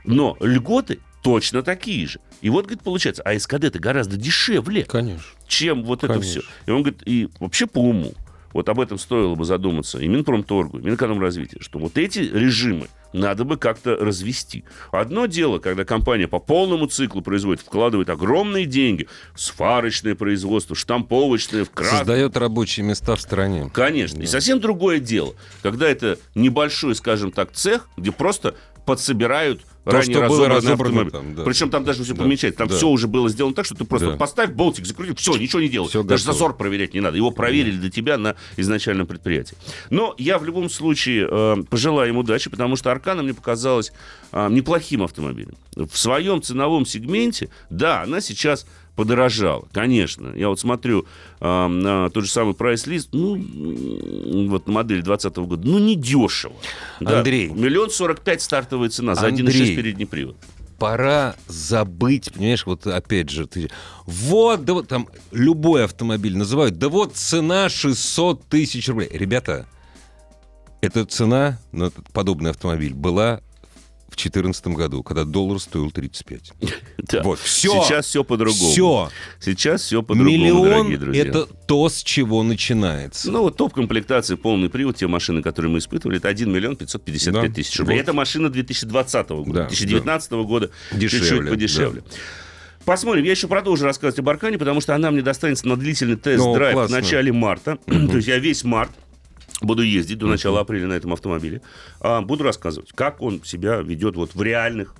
[0.04, 2.18] Но льготы точно такие же.
[2.40, 5.22] И вот, говорит, получается, а СКД-то гораздо дешевле, Конечно.
[5.46, 6.40] чем вот это Конечно.
[6.42, 6.50] все.
[6.66, 8.12] И он говорит, и вообще по уму,
[8.52, 13.44] вот об этом стоило бы задуматься и Минпромторгу, и Минэкономразвития, что вот эти режимы надо
[13.44, 14.64] бы как-то развести.
[14.90, 21.64] Одно дело, когда компания по полному циклу производит, вкладывает огромные деньги в сварочное производство, штамповочное,
[21.64, 23.70] в краску, Создает рабочие места в стране.
[23.72, 24.22] Конечно.
[24.22, 28.54] И совсем другое дело, когда это небольшой, скажем так, цех, где просто
[28.86, 31.10] подсобирают То, ранее что было разобрано автомобиль.
[31.10, 31.42] там, да.
[31.42, 32.58] Причем там даже все Да, помечается.
[32.58, 32.76] Там да.
[32.76, 34.16] все уже было сделано так, что ты просто Да.
[34.16, 35.88] поставь болтик, закрути, все, ничего не делай.
[35.88, 36.34] Всё даже готово.
[36.38, 37.16] зазор проверять не надо.
[37.16, 39.56] Его проверили для тебя на изначальном предприятии.
[39.90, 43.92] Но я в любом случае э, пожелаю им удачи, потому что Аркана мне показалась
[44.30, 45.54] э, неплохим автомобилем.
[45.74, 50.32] В своем ценовом сегменте, да, она сейчас подорожала, конечно.
[50.34, 51.06] Я вот смотрю
[51.40, 53.36] э, на тот же самый прайс-лист, ну,
[54.48, 56.54] вот на модели 2020 года, ну, не дешево.
[57.00, 57.48] Андрей.
[57.48, 59.76] Миллион сорок пять стартовая цена за 1,6 Андрей.
[59.76, 60.36] передний привод.
[60.78, 63.70] Пора забыть, понимаешь, вот опять же, ты,
[64.04, 69.08] вот, да вот там любой автомобиль называют, да вот цена 600 тысяч рублей.
[69.12, 69.66] Ребята,
[70.80, 73.40] эта цена на этот подобный автомобиль была
[74.12, 76.52] в 2014 году, когда доллар стоил 35.
[77.12, 77.22] Да.
[77.22, 77.82] Вот, все.
[77.82, 78.70] Сейчас все по-другому.
[78.70, 79.10] Все.
[79.40, 81.24] Сейчас все по-другому, Миллион дорогие друзья.
[81.24, 83.30] это то, с чего начинается.
[83.30, 87.54] Ну, вот топ-комплектации, полный привод, те машины, которые мы испытывали, это 1 миллион 555 Да.
[87.54, 87.96] тысяч рублей.
[87.96, 88.02] Вот.
[88.02, 89.52] Это машина 2020 года.
[89.52, 92.02] Да, 2019 года Дешевле, чуть-чуть подешевле.
[92.84, 93.24] Посмотрим.
[93.24, 96.86] Я еще продолжу рассказывать об Аркане, потому что она мне достанется на длительный тест-драйв Ну,
[96.86, 97.78] в начале марта.
[97.86, 98.90] То есть я весь март
[99.60, 101.60] буду ездить до начала апреля на этом автомобиле.
[102.00, 104.94] А, буду рассказывать, как он себя ведет вот в реальных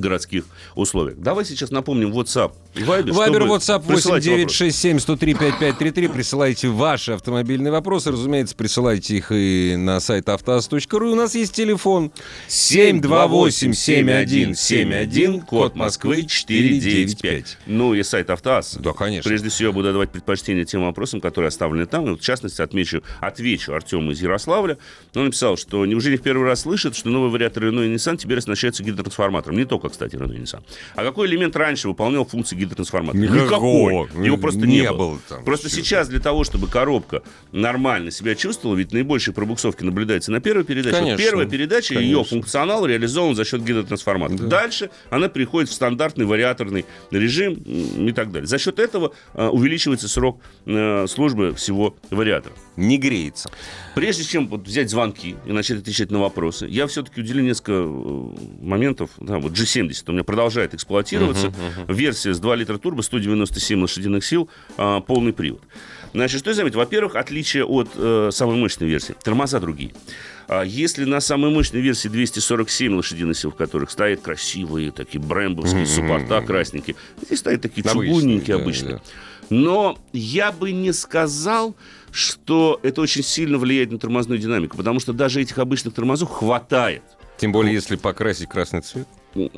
[0.00, 1.18] городских условиях.
[1.18, 3.12] Давай сейчас напомним WhatsApp и Viber.
[3.12, 6.08] Вайбер, чтобы WhatsApp присылать 8967 103 5533.
[6.08, 8.10] Присылайте ваши автомобильные вопросы.
[8.10, 11.12] Разумеется, присылайте их и на сайт автоаз.ру.
[11.12, 12.10] У нас есть телефон
[12.48, 17.58] 728-7171, код Москвы 495.
[17.66, 18.76] Ну и сайт Автоаз.
[18.80, 19.28] Да, конечно.
[19.28, 22.06] Прежде всего, буду давать предпочтение тем вопросам, которые оставлены там.
[22.06, 24.78] И вот, в частности, отмечу, отвечу Артему из Ярославля.
[25.14, 28.38] Он написал, что неужели в первый раз слышит, что новые вариаторы Renault и Nissan теперь
[28.38, 29.56] оснащаются гидротрансформатором.
[29.56, 30.62] Не только, кстати, Renault и Nissan.
[30.94, 33.20] А какой элемент раньше выполнял функции гидротрансформатора?
[33.20, 34.08] Никакого.
[34.22, 34.96] Его просто не, Не было.
[34.96, 35.44] было там.
[35.44, 35.78] Просто Всё.
[35.78, 37.22] сейчас для того, чтобы коробка
[37.52, 40.94] нормально себя чувствовала, ведь наибольшие пробуксовки наблюдаются на первой передаче.
[40.96, 41.24] Вот Конечно.
[41.24, 42.24] первая передача, ее Конечно.
[42.36, 44.48] функционал реализован за счет гидротрансформатора.
[44.48, 48.46] Дальше она переходит в стандартный вариаторный режим и так далее.
[48.46, 52.54] За счет этого э, увеличивается срок э, службы всего вариатора.
[52.76, 53.50] Не греется.
[53.94, 58.34] Прежде чем вот взять звонки и начать отвечать на вопросы, я все-таки уделю несколько э,
[58.60, 59.10] моментов.
[59.18, 61.52] Да, вот G70 у меня продолжает эксплуатироваться.
[61.88, 65.62] Версия с 2 литра турбо, 197 лошадиных сил, а, полный привод.
[66.12, 66.78] Значит, что я заметил?
[66.78, 69.14] Во-первых, отличие от э, самой мощной версии.
[69.22, 69.92] Тормоза другие.
[70.48, 75.86] А Если на самой мощной версии 247 лошадиных сил, в которых стоят красивые такие брэмбовские
[75.86, 78.92] суппорта красненькие, здесь стоят такие Обычные, чугунненькие да, обычные.
[78.94, 79.02] да.
[79.50, 81.76] Но я бы не сказал,
[82.10, 87.02] что это очень сильно влияет на тормозную динамику, потому что даже этих обычных тормозов хватает.
[87.38, 89.06] Тем более, если покрасить красный цвет.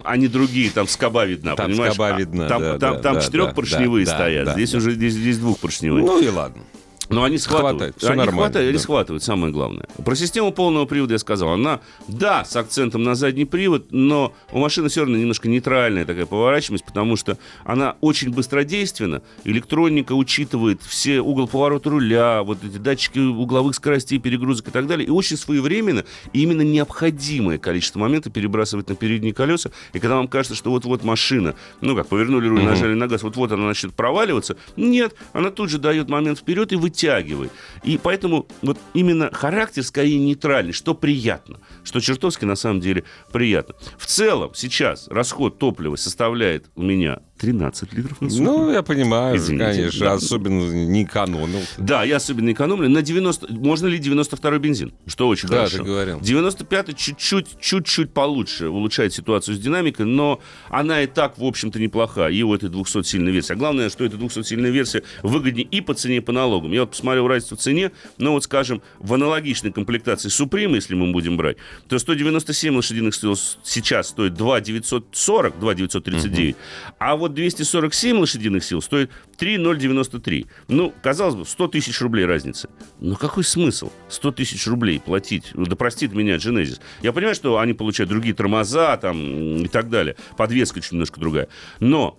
[0.04, 1.94] Они другие, там скоба видна, Там понимаешь?
[1.94, 4.70] скоба А, видна, Там, да, там, да, там да, четырехпоршневые да, да, стоят, да, здесь
[4.72, 4.78] да.
[4.78, 6.04] уже здесь, здесь двухпоршневые.
[6.04, 6.62] Ну и ладно.
[7.10, 7.76] Но они схватывают.
[7.76, 8.78] Хватает, всё они нормально, хватают, да.
[8.78, 9.86] схватывают, самое главное.
[10.04, 11.50] Про систему полного привода я сказал.
[11.50, 16.26] Она, да, с акцентом на задний привод, но у машины все равно немножко нейтральная такая
[16.26, 19.22] поворачиваемость, потому что она очень быстродейственна.
[19.44, 25.06] Электроника учитывает все угол поворота руля, вот эти датчики угловых скоростей, перегрузок и так далее.
[25.06, 29.70] И очень своевременно, именно необходимое количество моментов перебрасывать на передние колеса.
[29.94, 33.52] И когда вам кажется, что вот-вот машина, ну как, повернули руль, нажали на газ, вот-вот
[33.52, 36.97] она начнет проваливаться, нет, она тут же дает момент вперед и вытягивает.
[37.84, 43.74] И поэтому вот именно характер скорее нейтральный, что приятно, что чертовски на самом деле приятно.
[43.98, 48.42] В целом сейчас расход топлива составляет у меня 13 литров на сутки.
[48.42, 50.01] Ну, я понимаю, Извините, конечно.
[50.07, 50.12] да.
[50.14, 51.61] Особенно не экономил.
[51.79, 52.88] Да, я особенно экономлю.
[52.88, 53.53] На 90...
[53.55, 54.92] Можно ли 92-й бензин?
[55.07, 55.79] Что очень Да, хорошо.
[55.79, 56.18] ты говорил.
[56.18, 62.29] 95-й чуть-чуть, чуть-чуть получше улучшает ситуацию с динамикой, но она и так, в общем-то, неплоха.
[62.29, 63.53] И у этой 200-сильной версии.
[63.53, 66.72] А главное, что эта 200-сильная версия выгоднее и по цене, и по налогам.
[66.72, 71.12] Я вот посмотрел разницу в цене, но вот, скажем, в аналогичной комплектации Supreme, если мы
[71.12, 71.57] будем брать,
[71.88, 76.57] то 197 лошадиных сил сейчас стоит 2 940, 2 939,
[76.98, 80.46] а вот 247 лошадиных сил стоит 3 093.
[80.68, 82.68] Ну, казалось бы, 100 тысяч рублей разница.
[83.00, 85.50] Но какой смысл 100 тысяч рублей платить?
[85.54, 86.80] Да простит меня Genesis.
[87.02, 90.16] Я понимаю, что они получают другие тормоза там и так далее.
[90.36, 91.48] Подвеска чуть немножко другая.
[91.80, 92.18] Но,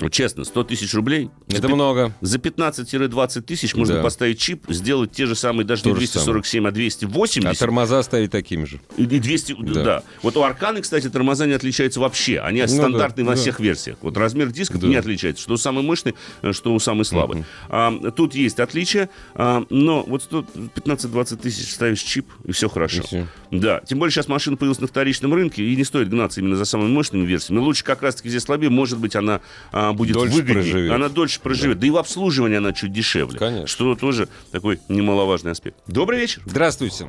[0.00, 1.30] вот честно, 100 тысяч рублей...
[1.48, 2.14] за Это пи- много.
[2.20, 4.02] За 15-20 тысяч можно Да.
[4.02, 7.50] поставить чип, сделать те же самые, даже не То же 247, а 280.
[7.50, 8.80] А тормоза ставить такими же.
[8.96, 9.82] И 200, да.
[9.84, 10.02] Да.
[10.22, 12.40] Вот у Арканы, кстати, тормоза не отличаются вообще.
[12.40, 13.40] Они Ну стандартные да, на да.
[13.42, 13.98] всех версиях.
[14.02, 14.86] Вот размер диска Да.
[14.86, 15.42] не отличается.
[15.42, 17.44] Что у самой мощной, э, что у самой слабой.
[17.68, 23.02] А, тут есть отличия, а, но вот 100 15-20 тысяч ставишь чип, и все хорошо.
[23.02, 23.26] И всё.
[23.50, 23.80] Да.
[23.86, 26.90] Тем более сейчас машина появилась на вторичном рынке, и не стоит гнаться именно за самыми
[26.90, 27.60] мощными версиями.
[27.60, 28.70] Лучше как раз-таки здесь слабее.
[28.70, 29.40] Может быть, она
[29.72, 30.54] а, будет Дольше выгоднее.
[30.62, 30.92] проживет.
[30.92, 31.78] Она дольше проживет.
[31.78, 31.86] Да.
[31.86, 33.38] и в обслуживании она чуть дешевле.
[33.38, 33.66] Конечно.
[33.66, 35.76] Что тоже такой немаловажный аспект.
[35.86, 36.42] Добрый вечер.
[36.46, 37.08] Здравствуйте.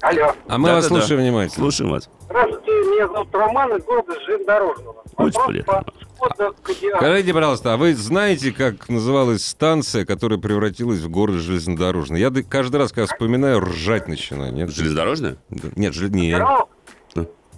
[0.00, 0.34] Алло.
[0.48, 1.00] А мы вас Да-да-да.
[1.00, 1.56] слушаем внимательно.
[1.62, 2.10] Слушаем вас.
[2.24, 5.02] Здравствуйте, меня зовут Роман из города Железнодорожного.
[5.16, 5.84] Очень приятно.
[6.96, 12.20] Скажите, пожалуйста, а вы знаете, как называлась станция, которая превратилась в город железнодорожный?
[12.20, 14.52] Я каждый раз, когда вспоминаю, ржать начинаю.
[14.52, 15.36] Нет, Железнодорожная?
[15.50, 16.68] Да, Нет, жел- не, Обираловка?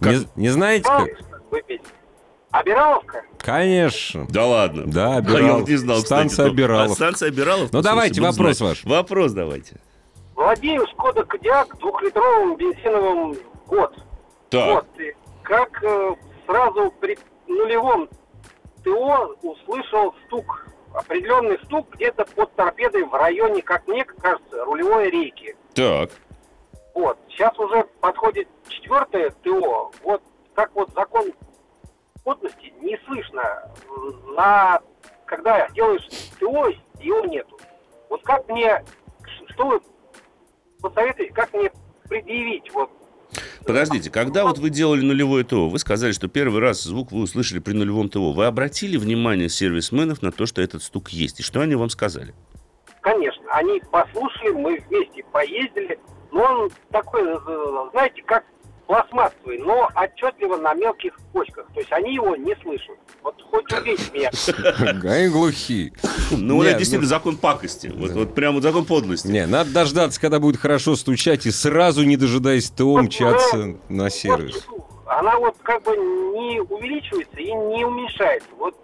[0.01, 1.09] не, не знаете как?
[2.59, 3.23] Обираловка?
[3.39, 4.27] Конечно.
[4.29, 4.85] Да ладно.
[4.87, 5.61] Да, А я Обиралов.
[5.61, 6.49] вот не знал, Станция кстати.
[6.51, 6.91] Обиралов.
[6.93, 7.73] А станция Обиралов?
[7.73, 8.61] Ну, давайте, вопрос знать.
[8.61, 8.85] ваш.
[8.85, 9.77] Вопрос давайте.
[10.35, 13.95] Владею Шкода Кодиак двухлитровым бензиновым год.
[14.51, 14.75] Так.
[14.75, 15.01] Вот.
[15.01, 16.15] И как э,
[16.47, 18.09] сразу при нулевом
[18.85, 20.67] ТО услышал стук.
[20.95, 25.55] Определенный стук где-то под торпедой в районе, как мне кажется, рулевой рейки.
[25.75, 26.11] Так.
[26.95, 27.19] Вот.
[27.29, 29.91] Сейчас уже подходит четвертое ТО.
[30.03, 30.23] Вот
[30.55, 31.27] как вот закон
[32.27, 33.43] плотности не слышно.
[34.35, 34.81] На
[35.27, 36.03] когда делаешь
[36.41, 36.69] ТО,
[37.01, 37.59] его нету.
[38.11, 38.85] Вот как мне,
[39.51, 39.81] что вы
[40.81, 41.71] посоветуете, как мне
[42.09, 42.91] предъявить вот
[43.65, 47.59] Подождите, когда вот вы делали нулевое ТО, вы сказали, что первый раз звук вы услышали
[47.59, 48.33] при нулевом ТО.
[48.33, 51.41] Вы обратили внимание сервисменов на то, что этот стук есть?
[51.41, 52.35] И что они вам сказали?
[53.03, 55.99] Конечно, они послушали, мы вместе поездили,
[56.33, 58.45] но он такой, э, знаете, как
[58.87, 61.67] пластмассовый, но отчетливо на мелких кочках.
[61.75, 62.97] То есть они его не слышат.
[63.23, 64.31] Вот хоть убейте меня.
[65.13, 65.93] Они глухие.
[66.31, 67.89] Ну, это действительно закон пакости.
[67.95, 69.27] Вот, вот прям вот закон подлости.
[69.27, 74.67] Не, надо дождаться, когда будет хорошо стучать, и сразу, не дожидаясь ТО, мчаться на сервис.
[75.07, 78.49] Она вот как бы не увеличивается и не уменьшается.
[78.59, 78.77] Вот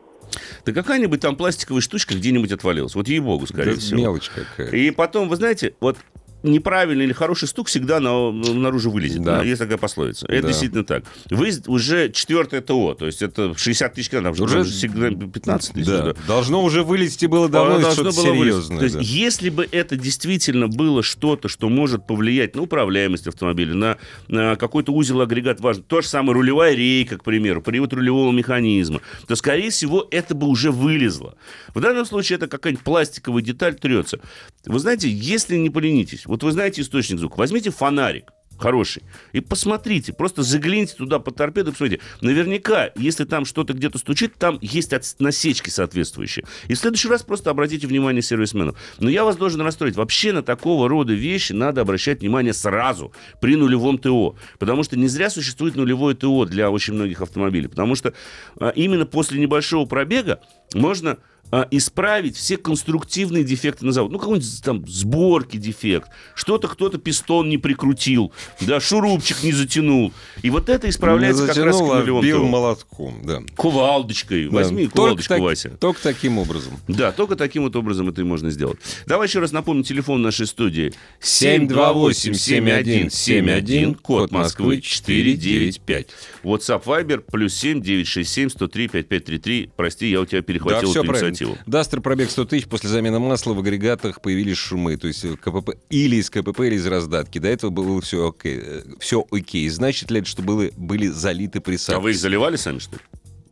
[0.65, 2.95] Да какая-нибудь там пластиковая штучка где-нибудь отвалилась.
[2.95, 4.01] Вот ей-богу, скорее Да всего.
[4.01, 4.71] Мелочь какая.
[4.71, 5.99] И потом, вы знаете, вот
[6.43, 9.23] неправильный или хороший стук всегда на- наружу вылезет.
[9.23, 9.43] Да.
[9.43, 10.27] Есть такая пословица.
[10.27, 10.49] Это Да.
[10.49, 11.05] действительно так.
[11.31, 15.87] Вы уже четвертое ТО, то есть это 60 тысяч километров, уже, Уже- всегда 15 тысяч.
[15.87, 16.13] Да.
[16.13, 16.15] да.
[16.27, 18.79] Должно уже вылезти было давно, Оно должно было серьезное.
[18.79, 19.03] То есть, да.
[19.03, 24.93] если бы это действительно было что-то, что может повлиять на управляемость автомобиля, на, на какой-то
[24.93, 29.71] узел агрегат важный, то же самое рулевая рейка, к примеру, привод рулевого механизма, то, скорее
[29.71, 31.37] всего, это бы уже вылезло.
[31.75, 34.21] В данном случае это какая-нибудь пластиковая деталь трется.
[34.67, 39.03] Вы знаете, если не поленитесь, вот вы знаете источник звука, возьмите фонарик, хороший.
[39.33, 42.01] И посмотрите, просто загляните туда под торпеду посмотрите.
[42.23, 46.47] Наверняка, если там что-то где-то стучит, там есть от- насечки соответствующие.
[46.69, 48.79] И в следующий раз просто обратите внимание сервисменов.
[48.99, 49.97] Но я вас должен расстроить.
[49.97, 54.37] Вообще на такого рода вещи надо обращать внимание сразу, при нулевом ТО.
[54.59, 57.69] Потому что не зря существует нулевое ТО для очень многих автомобилей.
[57.69, 58.15] Потому что
[58.59, 60.41] а, именно после небольшого пробега
[60.73, 61.19] можно
[61.53, 64.11] а, исправить все конструктивные дефекты на завод.
[64.11, 70.15] Ну, какой-нибудь там сборки дефект, что-то кто-то пистон не прикрутил, да, шурупчик не затянул.
[70.41, 73.43] И вот это исправляется Не как раз затянул, а бил молотком, да.
[73.55, 74.49] Кувалдочкой.
[74.49, 74.51] Да.
[74.51, 75.77] Возьми Только кувалдочку, так- Вася.
[75.79, 76.79] Только таким образом.
[76.89, 78.79] Да, только таким вот образом это и можно сделать.
[79.05, 80.95] Давай еще раз напомню телефон нашей студии.
[81.21, 86.07] 728-7171, код Москвы 495.
[86.45, 89.71] WhatsApp Viber плюс 7 967 103 5533.
[89.77, 91.42] Прости, я у тебя Да, перехватил все эту правильно.
[91.43, 91.59] Инициативу.
[91.67, 94.97] Дастер пробег 100 тысяч, после замены масла в агрегатах появились шумы.
[94.97, 97.39] То есть э, КПП или из КПП, или из раздатки.
[97.39, 98.63] До этого было все окей.
[99.01, 99.69] Все окей.
[99.69, 101.99] Значит ли это, что были, были залиты присадки?
[101.99, 103.03] А вы их заливали сами, что ли?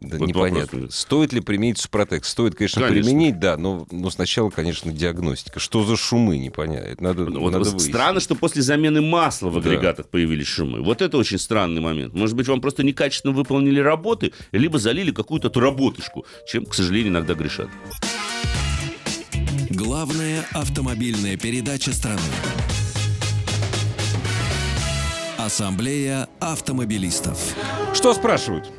[0.00, 0.78] Да Вот непонятно.
[0.78, 0.94] вопрос.
[0.96, 2.24] Стоит ли применить Супротек?
[2.24, 3.04] Стоит, конечно, Конечно.
[3.10, 5.60] применить, да, но, но сначала, конечно, диагностика.
[5.60, 6.96] Что за шумы, непонятно.
[7.00, 9.68] Надо, Ну, вот надо странно, что после замены масла в Да.
[9.68, 10.82] агрегатах появились шумы.
[10.82, 12.14] Вот это очень странный момент.
[12.14, 17.34] Может быть, вам просто некачественно выполнили работы, либо залили какую-то отработочку, чем, к сожалению, иногда
[17.34, 17.68] грешат.
[19.68, 22.20] Главная автомобильная передача страны.
[25.44, 27.54] Ассамблея автомобилистов.
[27.94, 28.70] Что спрашивают?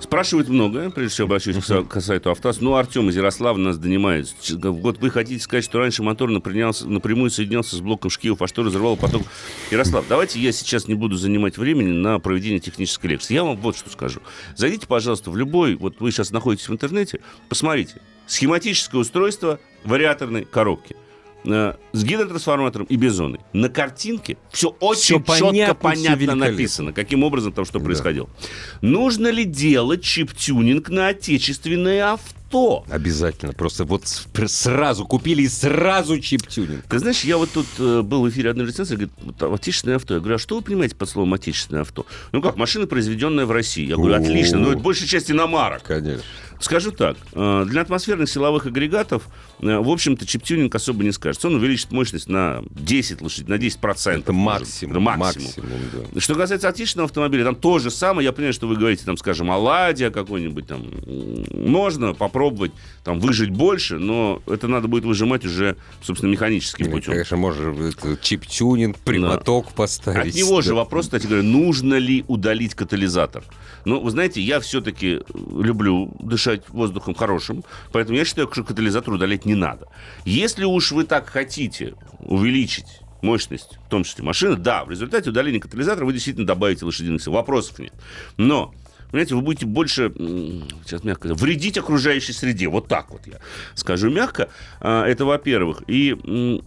[0.00, 2.60] Спрашивают многое, прежде всего обращаюсь к к сайту Автос.
[2.60, 4.34] Ну, Артем из Ярослава нас донимает.
[4.50, 8.64] Вот вы хотите сказать, что раньше мотор напрямую, напрямую соединялся с блоком шкивов, а что
[8.64, 9.22] разорвало поток?
[9.70, 13.34] Ярослав, давайте я сейчас не буду занимать времени на проведение технической лекции.
[13.34, 14.20] Я вам вот что скажу.
[14.56, 18.00] Зайдите, пожалуйста, в любой, вот вы сейчас находитесь в интернете, посмотрите.
[18.26, 20.96] Схематическое устройство вариаторной коробки
[21.44, 23.38] э, с гидротрансформатором и без зоны.
[23.52, 26.34] На картинке все очень Всё четко, понятно, великолепно.
[26.50, 27.84] написано, каким образом там что Да.
[27.84, 28.28] происходило.
[28.80, 32.84] Нужно ли делать чип-тюнинг на отечественное авто?
[32.90, 33.52] Обязательно.
[33.52, 34.02] Просто вот
[34.46, 36.84] сразу купили и сразу чип-тюнинг.
[36.88, 40.14] Ты знаешь, я вот тут э, был в эфире одной лицензии, говорит, а, отечественное авто.
[40.14, 42.06] Я говорю, а что вы понимаете под словом отечественное авто?
[42.32, 43.84] Ну как, машина, произведенная в России.
[43.86, 45.82] Я говорю, отлично, но это большей части иномарок.
[45.82, 46.22] Конечно.
[46.60, 49.24] Скажу так, э, для атмосферных силовых агрегатов,
[49.60, 51.48] в общем-то, чип-тюнинг особо не скажется.
[51.48, 54.24] Он увеличит мощность на 10 лошадей, на 10 процентов.
[54.24, 54.92] Это максимум.
[54.92, 55.46] Это максимум.
[55.46, 55.68] максимум,
[56.14, 56.20] да.
[56.20, 58.26] Что касается отечественного автомобиля, там то же самое.
[58.26, 60.84] Я понимаю, что вы говорите, там, скажем, о Ладе какой-нибудь там.
[61.52, 62.72] Можно попробовать
[63.04, 67.12] там выжить больше, но это надо будет выжимать уже, собственно, механическим Ну, путем.
[67.12, 67.90] Конечно, можно
[68.20, 70.34] чип-тюнинг, прямоток поставить.
[70.34, 70.74] От него же Да.
[70.76, 73.42] вопрос, кстати говоря, нужно ли удалить катализатор?
[73.84, 79.44] Ну, вы знаете, я все-таки люблю дышать воздухом хорошим, поэтому я считаю, что катализатор удалять
[79.48, 79.88] не надо.
[80.24, 85.60] Если уж вы так хотите увеличить мощность, в том числе машины, да, в результате удаления
[85.60, 87.32] катализатора вы действительно добавите лошадиных сил.
[87.32, 87.92] Вопросов нет.
[88.36, 88.72] Но
[89.10, 90.12] Понимаете, вы будете больше,
[90.84, 92.68] сейчас мягко сказать, вредить окружающей среде.
[92.68, 93.34] Вот так вот я
[93.74, 94.48] скажу мягко.
[94.80, 95.82] А, Это во-первых.
[95.86, 96.14] И,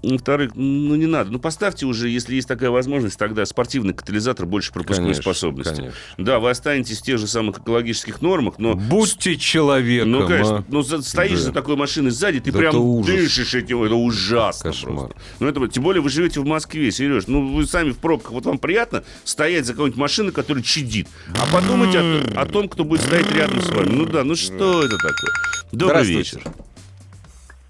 [0.04, 1.32] во-вторых, ну не надо.
[1.32, 5.76] Ну поставьте уже, если есть такая возможность, тогда спортивный катализатор больше пропускной Конечно, способности.
[5.76, 5.98] конечно.
[6.18, 8.74] Да, вы останетесь в тех же самых экологических нормах, но...
[8.76, 10.12] Будьте человеком.
[10.12, 10.58] Ну, конечно.
[10.58, 10.64] а.
[10.68, 11.46] Ну, стоишь Да.
[11.46, 13.84] за такой машиной сзади, ты Да прям дышишь этим.
[13.84, 14.96] Это ужасно Кошмар.
[15.10, 15.16] просто.
[15.40, 17.28] Ну, это, тем более вы живете в Москве, Сереж.
[17.28, 18.32] Ну, вы сами в пробках.
[18.32, 21.08] Вот вам приятно стоять за какой-нибудь машиной, которая чадит.
[21.36, 22.00] А подумайте
[22.36, 23.90] о, том, кто будет стоять рядом с вами.
[23.90, 25.32] Ну да, ну что это такое?
[25.72, 26.38] Добрый Здравствуйте.
[26.38, 26.52] вечер.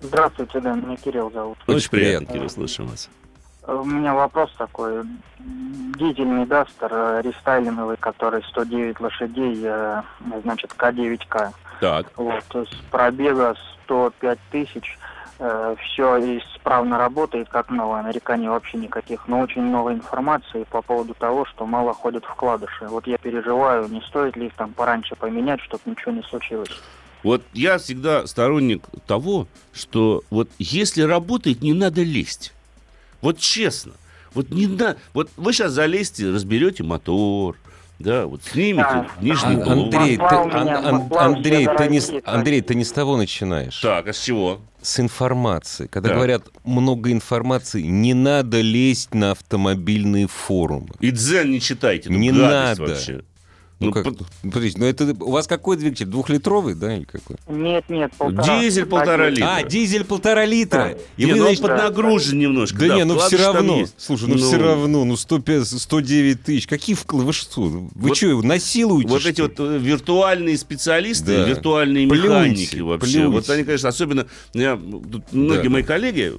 [0.02, 1.58] Здравствуйте, да, меня Кирилл зовут.
[1.68, 2.34] Очень, Очень приятно, приятно.
[2.34, 3.10] Кирилл, слышим вас.
[3.68, 5.04] У меня вопрос такой.
[5.40, 10.02] Дизельный Дастер э, рестайлинговый, который 109 лошадей, э,
[10.44, 11.52] значит, К9К.
[11.80, 12.12] Так.
[12.16, 13.56] Вот, с пробега
[13.86, 14.98] 105 тысяч.
[15.42, 18.04] Все исправно работает, как новое.
[18.04, 19.28] Нареканий вообще никаких.
[19.28, 22.86] Но очень много информации по поводу того, что мало ходят вкладыши.
[22.88, 26.70] Вот я переживаю, не стоит ли их там пораньше поменять, чтобы ничего не случилось.
[27.24, 32.54] Вот я всегда сторонник того, что вот если работает, не надо лезть.
[33.22, 33.94] Вот честно.
[34.36, 34.98] Вот не надо.
[35.14, 37.58] Вот вы сейчас залезьте, разберете мотор,
[38.02, 39.08] да, вот снимите Да.
[39.22, 39.72] нижний А-.
[39.72, 43.80] Андрей, ты, меня, Ан- Андрей, ты не, Андрей, ты не с того начинаешь.
[43.80, 44.60] Так, а с чего?
[44.82, 45.88] С информации.
[45.88, 46.18] Когда Так.
[46.18, 50.90] говорят много информации, не надо лезть на автомобильные форумы.
[51.00, 52.10] И дзен не читайте.
[52.10, 52.82] Не надо.
[52.84, 53.22] Вообще.
[53.82, 56.06] Ну, Ну, как, под- подождите, ну это у вас какой двигатель?
[56.06, 57.38] Двухлитровый, да, или какой?
[57.50, 58.60] Нет, нет, полтора.
[58.62, 59.56] Дизель полтора литра.
[59.56, 60.78] А, дизель полтора литра.
[60.96, 60.98] Да.
[61.18, 62.78] И Не, вы, ну, значит, поднагружен немножко.
[62.78, 63.80] Да, не, ну все равно.
[63.80, 63.96] есть.
[63.98, 66.68] Слушай, ну, все равно, ну 105, 109 тысяч.
[66.68, 67.26] Какие вклады?
[67.26, 67.62] Вы что?
[67.62, 69.10] Вы Вот- что, насилуете?
[69.10, 71.46] Вот что эти вот э, виртуальные специалисты, Да.
[71.50, 73.12] виртуальные Плюньте, механики вообще.
[73.14, 73.28] плюньте.
[73.30, 74.28] Вот они, конечно, особенно...
[74.54, 75.70] я- тут многие Да.
[75.72, 76.34] мои коллеги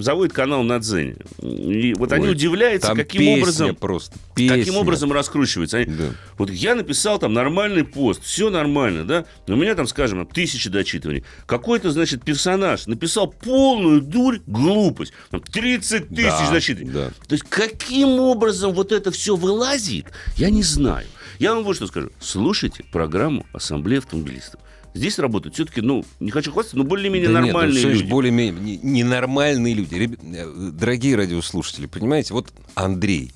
[0.00, 1.16] заводят канал на Дзене.
[1.42, 3.74] И вот они Ой, удивляются, Там каким песня образом...
[3.76, 4.16] просто.
[4.36, 4.58] Песня.
[4.58, 5.78] Каким образом раскручивается?
[5.78, 6.04] Они- Да.
[6.38, 9.24] Вот я написал там нормальный пост, все нормально, да?
[9.46, 11.24] Но у меня там, скажем, тысячи дочитываний.
[11.46, 15.12] Какой-то, значит, персонаж написал полную дурь, глупость.
[15.30, 16.92] Там 30 тысяч Да, дочитываний.
[16.92, 17.08] да.
[17.26, 20.06] То есть каким образом вот это все вылазит,
[20.36, 21.06] я не знаю.
[21.38, 22.10] Я вам вот что скажу.
[22.20, 24.60] Слушайте программу Ассамблеи автомобилистов.
[24.94, 28.04] Здесь работают все-таки, ну, не хочу хвастаться, но более-менее Да нет, ну, нормальные люди.
[28.04, 30.16] более-менее не- ненормальные люди.
[30.36, 33.32] Э, Дорогие радиослушатели, понимаете, вот Андрей,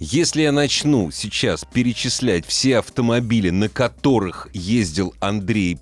[0.00, 5.78] если я начну сейчас перечислять все автомобили, на которых ездил Андрей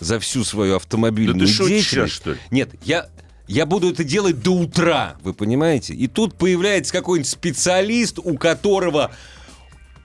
[0.00, 1.90] за всю свою автомобильную Да ты шутишь деятельность...
[1.90, 2.38] сейчас, что ли?
[2.50, 3.08] Нет, я...
[3.46, 5.94] Я буду это делать до утра, вы понимаете?
[5.94, 9.10] И тут появляется какой-нибудь специалист, у которого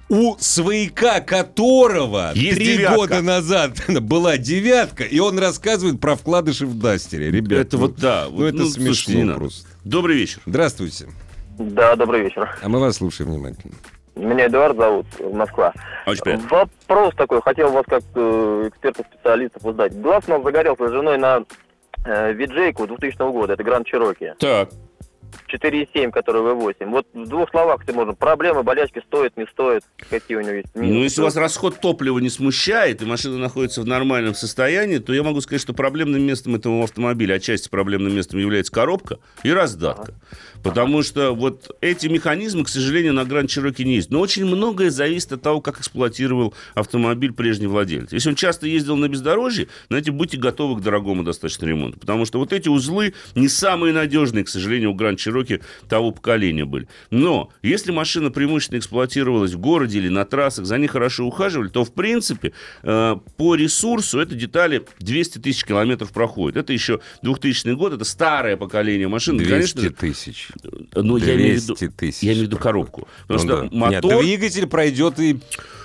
[0.08, 2.96] у свояка которого Есть три девятка.
[2.96, 7.32] года назад была девятка, и он рассказывает про вкладыши в Дастере.
[7.32, 8.28] Ребят, Это ну, вот да.
[8.30, 9.40] Ну, вот, это слушайте, не смешно надо.
[9.40, 9.68] просто.
[9.84, 10.42] Добрый вечер.
[10.46, 11.08] Здравствуйте.
[11.58, 12.50] Да, добрый вечер.
[12.62, 13.74] А мы вас слушаем внимательно.
[14.16, 15.74] Меня Эдуард зовут, Москва.
[16.06, 16.48] Очень приятно.
[16.50, 20.00] Вопрос такой, хотел вас как э, эксперта-специалистов узнать.
[20.00, 21.44] Глаз у нас загорелся с женой на
[22.06, 24.36] э, виджейку 2000 года, это Гранд Чироки.
[24.38, 24.70] Так.
[25.54, 26.86] 4,7, который V8.
[26.90, 30.76] Вот в двух словах, если можно, проблемы, болячки, стоит, не стоит, какие у него есть
[30.76, 30.94] минусы?
[30.94, 35.24] Ну, если вас расход топлива не смущает, и машина находится в нормальном состоянии, то я
[35.24, 40.14] могу сказать, что проблемным местом этого автомобиля, отчасти проблемным местом является коробка и раздатка.
[40.64, 44.10] Потому что вот эти механизмы, к сожалению, на Гранд Чироки не есть.
[44.10, 48.14] Но очень многое зависит от того, как эксплуатировал автомобиль прежний владелец.
[48.14, 52.00] Если он часто ездил на бездорожье, знаете, будьте готовы к дорогому достаточно ремонту.
[52.00, 56.66] Потому что вот эти узлы не самые надежные, к сожалению, у Гранд Чироки того поколения
[56.66, 56.88] были.
[57.12, 61.84] Но если машина преимущественно эксплуатировалась в городе или на трассах, за ней хорошо ухаживали, то,
[61.84, 66.58] в принципе, э, по ресурсу эти детали 200 тысяч километров проходят.
[66.58, 69.38] Это еще 2000 год, это старое поколение машин.
[69.38, 70.50] 200 Конечно тысяч.
[70.96, 72.24] но я имею в виду, 200 тысяч.
[72.24, 73.08] я имею в виду коробку.
[73.28, 73.90] Потому Ну что да.
[73.90, 74.24] Нет, мотор...
[74.24, 75.40] двигатель пройдет и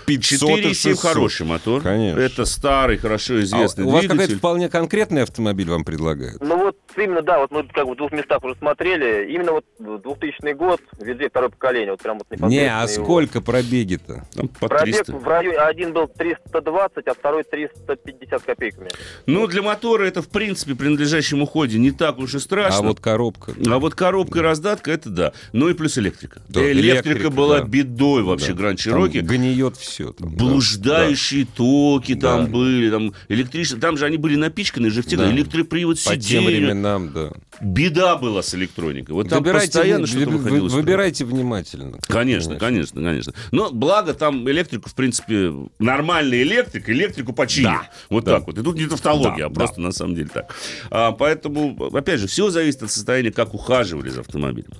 [0.09, 0.99] 500, и 4,7 600.
[1.01, 1.83] хороший мотор.
[1.83, 2.19] Конечно.
[2.21, 4.39] Это старый, хорошо известный А у вас какой-то двигатель.
[4.39, 6.43] вполне конкретный автомобиль вам предлагают?
[6.43, 9.31] Ну вот именно, да, вот мы как бы в двух местах уже смотрели.
[9.33, 9.65] Именно вот
[10.03, 12.89] 2000 год, виджей второе поколение, вот прям вот Не, а его.
[13.05, 14.27] сколько пробеги-то?
[14.35, 15.13] Там по Пробег 300.
[15.17, 18.89] в районе, один был 320, а второй 350 копейками.
[19.27, 22.79] Ну, для мотора это, в принципе, при надлежащем уходе не так уж и страшно.
[22.79, 23.53] А вот коробка.
[23.69, 25.33] А вот коробка и раздатка, это да.
[25.53, 26.41] Ну и плюс электрика.
[26.49, 27.65] Да, электрика, электрика, была да.
[27.67, 28.59] бедой вообще Да.
[28.59, 29.19] Гранд Чироки.
[29.19, 29.98] гниет все.
[29.99, 30.37] Там, да.
[30.37, 32.51] Блуждающие токи там Да.
[32.51, 35.31] были, там электричество, там же они были напичканы же в Да.
[35.31, 37.33] электропривод По тем временам, да.
[37.61, 39.15] Беда была с электроникой.
[39.15, 40.69] Вот там Выбирайте, постоянно что-то вы- выходило.
[40.69, 41.99] выбирайте внимательно.
[42.07, 43.33] Конечно, конечно, конечно.
[43.51, 47.65] Но благо там электрику, в принципе, нормальный электрик, электрику починит.
[47.71, 48.37] Да, Вот да.
[48.39, 48.59] так вот.
[48.59, 50.55] И тут не тавтология, Да, а просто на самом деле так.
[50.91, 54.71] А, поэтому, опять же, все зависит от состояния, как ухаживали за автомобилем.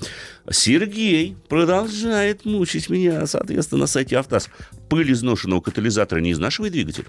[0.51, 4.49] Сергей продолжает мучить меня, соответственно, на сайте Автаз.
[4.89, 7.07] Пыль изношенного катализатора не изнашивает двигатель?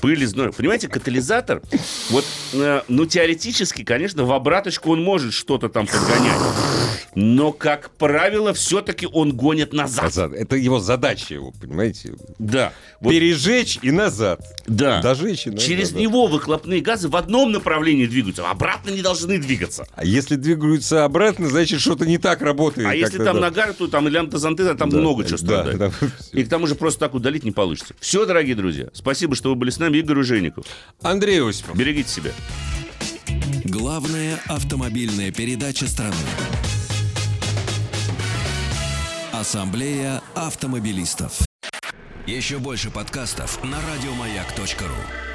[0.00, 1.62] Пыль из нор- Понимаете, катализатор,
[2.10, 2.24] вот,
[2.54, 6.38] э, ну, теоретически, конечно, в обраточку он может что-то там подгонять.
[7.14, 10.04] Но, как правило, все-таки он гонит назад.
[10.04, 10.32] Назад.
[10.34, 12.14] Это его задача, его, понимаете?
[12.38, 12.72] Да.
[13.00, 14.40] Вот, Пережечь и назад.
[14.66, 15.00] да.
[15.02, 15.66] Дожечь и назад.
[15.66, 16.00] Через да.
[16.00, 19.86] него выхлопные газы в одном направлении двигаются, а обратно не должны двигаться.
[19.94, 22.86] А если двигаются обратно, значит, что-то не так работает.
[22.88, 23.42] А если там да.
[23.42, 25.78] нагар, то там или антозантеза, там Да, много чего да, страдает.
[25.78, 25.90] да.
[26.32, 27.94] И к тому же просто так удалить не получится.
[28.00, 30.66] Все, дорогие друзья, спасибо, что вы были с нами нам Игорь Ужеников.
[31.02, 31.76] Андрей Осипов.
[31.76, 32.32] Берегите себя.
[33.64, 36.14] Главная автомобильная передача страны.
[39.32, 41.40] Ассамблея автомобилистов.
[42.26, 45.27] Еще больше подкастов на радиомаяк.ру.